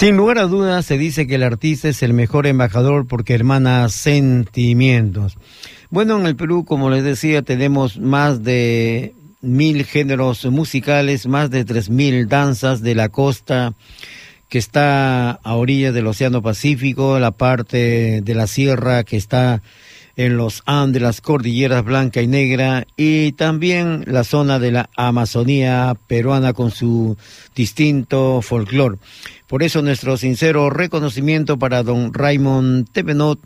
Sin 0.00 0.16
lugar 0.16 0.38
a 0.38 0.46
dudas 0.46 0.86
se 0.86 0.96
dice 0.96 1.26
que 1.26 1.34
el 1.34 1.42
artista 1.42 1.86
es 1.86 2.02
el 2.02 2.14
mejor 2.14 2.46
embajador 2.46 3.06
porque 3.06 3.34
hermana 3.34 3.86
sentimientos. 3.90 5.36
Bueno, 5.90 6.18
en 6.18 6.24
el 6.24 6.36
Perú, 6.36 6.64
como 6.64 6.88
les 6.88 7.04
decía, 7.04 7.42
tenemos 7.42 7.98
más 7.98 8.42
de 8.42 9.12
mil 9.42 9.84
géneros 9.84 10.46
musicales, 10.46 11.26
más 11.26 11.50
de 11.50 11.66
tres 11.66 11.90
mil 11.90 12.28
danzas 12.28 12.80
de 12.80 12.94
la 12.94 13.10
costa 13.10 13.74
que 14.48 14.56
está 14.56 15.32
a 15.32 15.54
orillas 15.56 15.92
del 15.92 16.06
Océano 16.06 16.40
Pacífico, 16.40 17.18
la 17.18 17.32
parte 17.32 18.22
de 18.22 18.34
la 18.34 18.46
sierra 18.46 19.04
que 19.04 19.18
está 19.18 19.60
en 20.20 20.36
los 20.36 20.62
Andes, 20.66 21.00
las 21.00 21.22
cordilleras 21.22 21.82
blanca 21.82 22.20
y 22.20 22.26
negra, 22.26 22.86
y 22.94 23.32
también 23.32 24.04
la 24.06 24.22
zona 24.22 24.58
de 24.58 24.70
la 24.70 24.90
Amazonía 24.94 25.96
peruana 26.08 26.52
con 26.52 26.70
su 26.70 27.16
distinto 27.54 28.42
folclore. 28.42 28.98
Por 29.46 29.62
eso 29.62 29.80
nuestro 29.80 30.18
sincero 30.18 30.68
reconocimiento 30.68 31.58
para 31.58 31.82
don 31.82 32.12
Raymond 32.12 32.90
Tepenot, 32.92 33.40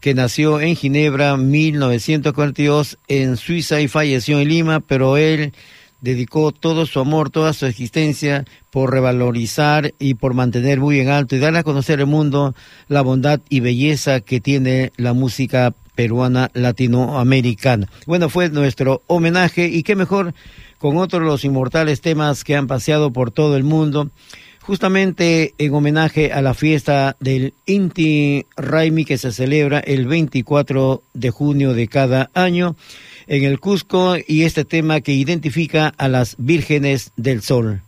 que 0.00 0.14
nació 0.14 0.58
en 0.58 0.74
Ginebra 0.74 1.36
1942 1.36 2.96
en 3.08 3.36
Suiza 3.36 3.82
y 3.82 3.88
falleció 3.88 4.40
en 4.40 4.48
Lima, 4.48 4.80
pero 4.80 5.18
él 5.18 5.52
dedicó 6.06 6.52
todo 6.52 6.86
su 6.86 7.00
amor, 7.00 7.30
toda 7.30 7.52
su 7.52 7.66
existencia 7.66 8.44
por 8.70 8.92
revalorizar 8.92 9.92
y 9.98 10.14
por 10.14 10.34
mantener 10.34 10.78
muy 10.78 11.00
en 11.00 11.08
alto 11.08 11.34
y 11.34 11.40
dar 11.40 11.56
a 11.56 11.64
conocer 11.64 11.98
al 11.98 12.06
mundo 12.06 12.54
la 12.86 13.02
bondad 13.02 13.40
y 13.48 13.58
belleza 13.58 14.20
que 14.20 14.40
tiene 14.40 14.92
la 14.96 15.14
música 15.14 15.74
peruana 15.96 16.50
latinoamericana. 16.54 17.88
Bueno, 18.06 18.28
fue 18.28 18.50
nuestro 18.50 19.02
homenaje 19.08 19.66
y 19.66 19.82
qué 19.82 19.96
mejor 19.96 20.32
con 20.78 20.96
otros 20.96 21.22
los 21.22 21.44
inmortales 21.44 22.02
temas 22.02 22.44
que 22.44 22.54
han 22.54 22.68
paseado 22.68 23.12
por 23.12 23.32
todo 23.32 23.56
el 23.56 23.64
mundo 23.64 24.10
justamente 24.60 25.54
en 25.58 25.74
homenaje 25.74 26.32
a 26.32 26.42
la 26.42 26.52
fiesta 26.52 27.16
del 27.20 27.54
Inti 27.66 28.46
Raimi 28.56 29.04
que 29.04 29.16
se 29.16 29.32
celebra 29.32 29.78
el 29.78 30.06
24 30.06 31.02
de 31.14 31.30
junio 31.30 31.72
de 31.72 31.86
cada 31.88 32.30
año 32.34 32.76
en 33.26 33.44
el 33.44 33.60
Cusco 33.60 34.16
y 34.26 34.42
este 34.42 34.64
tema 34.64 35.00
que 35.00 35.12
identifica 35.12 35.92
a 35.96 36.08
las 36.08 36.36
vírgenes 36.38 37.12
del 37.16 37.42
sol. 37.42 37.82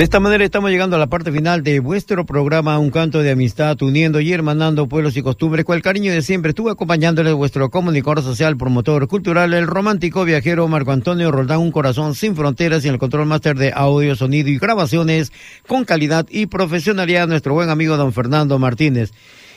De 0.00 0.04
esta 0.04 0.18
manera 0.18 0.42
estamos 0.42 0.70
llegando 0.70 0.96
a 0.96 0.98
la 0.98 1.08
parte 1.08 1.30
final 1.30 1.62
de 1.62 1.78
vuestro 1.78 2.24
programa 2.24 2.78
Un 2.78 2.90
canto 2.90 3.18
de 3.18 3.32
amistad, 3.32 3.76
uniendo 3.82 4.18
y 4.18 4.32
hermanando 4.32 4.88
pueblos 4.88 5.14
y 5.18 5.22
costumbres. 5.22 5.66
Con 5.66 5.76
el 5.76 5.82
cariño 5.82 6.10
de 6.10 6.22
siempre 6.22 6.52
estuve 6.52 6.70
acompañándoles 6.70 7.34
vuestro 7.34 7.68
comunicador 7.68 8.22
social, 8.22 8.56
promotor 8.56 9.08
cultural, 9.08 9.52
el 9.52 9.66
romántico 9.66 10.24
viajero 10.24 10.66
Marco 10.68 10.92
Antonio 10.92 11.30
Roldán, 11.30 11.58
un 11.58 11.70
corazón 11.70 12.14
sin 12.14 12.34
fronteras 12.34 12.82
y 12.86 12.88
el 12.88 12.96
control 12.96 13.26
máster 13.26 13.58
de 13.58 13.74
audio, 13.74 14.16
sonido 14.16 14.48
y 14.48 14.56
grabaciones 14.56 15.32
con 15.66 15.84
calidad 15.84 16.26
y 16.30 16.46
profesionalidad, 16.46 17.28
nuestro 17.28 17.52
buen 17.52 17.68
amigo 17.68 17.98
don 17.98 18.14
Fernando 18.14 18.58
Martínez. 18.58 19.12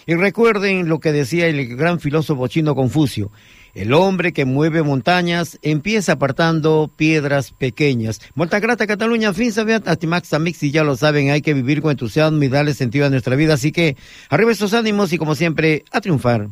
Y 0.06 0.16
recuerden 0.16 0.90
lo 0.90 1.00
que 1.00 1.14
decía 1.14 1.48
el 1.48 1.78
gran 1.78 2.02
filósofo 2.02 2.50
chino 2.50 2.76
Confucio. 2.76 3.32
El 3.74 3.94
hombre 3.94 4.34
que 4.34 4.46
mueve 4.46 4.84
montañas 4.84 5.58
empieza 5.64 6.14
apartando 6.14 6.92
piedras 6.96 7.52
pequeñas. 7.52 8.22
Molta 8.36 8.60
grata 8.60 8.86
Cataluña, 8.86 9.34
fin 9.34 9.52
sabiat, 9.52 9.88
Atimax 9.88 10.32
Amix, 10.34 10.62
y 10.62 10.70
ya 10.70 10.84
lo 10.84 10.96
saben, 10.96 11.32
hay 11.32 11.42
que 11.42 11.56
vivir 11.56 11.82
con 11.82 11.90
entusiasmo 11.90 12.44
y 12.44 12.50
darle 12.50 12.76
sentido 12.76 13.08
a 13.08 13.10
nuestra 13.10 13.36
vida. 13.36 13.56
Así 13.56 13.72
que 13.72 13.98
arriba 14.30 14.52
esos 14.52 14.76
ánimos 14.76 15.12
y 15.12 15.18
como 15.18 15.34
siempre, 15.34 15.86
a 15.92 16.02
triunfar. 16.02 16.50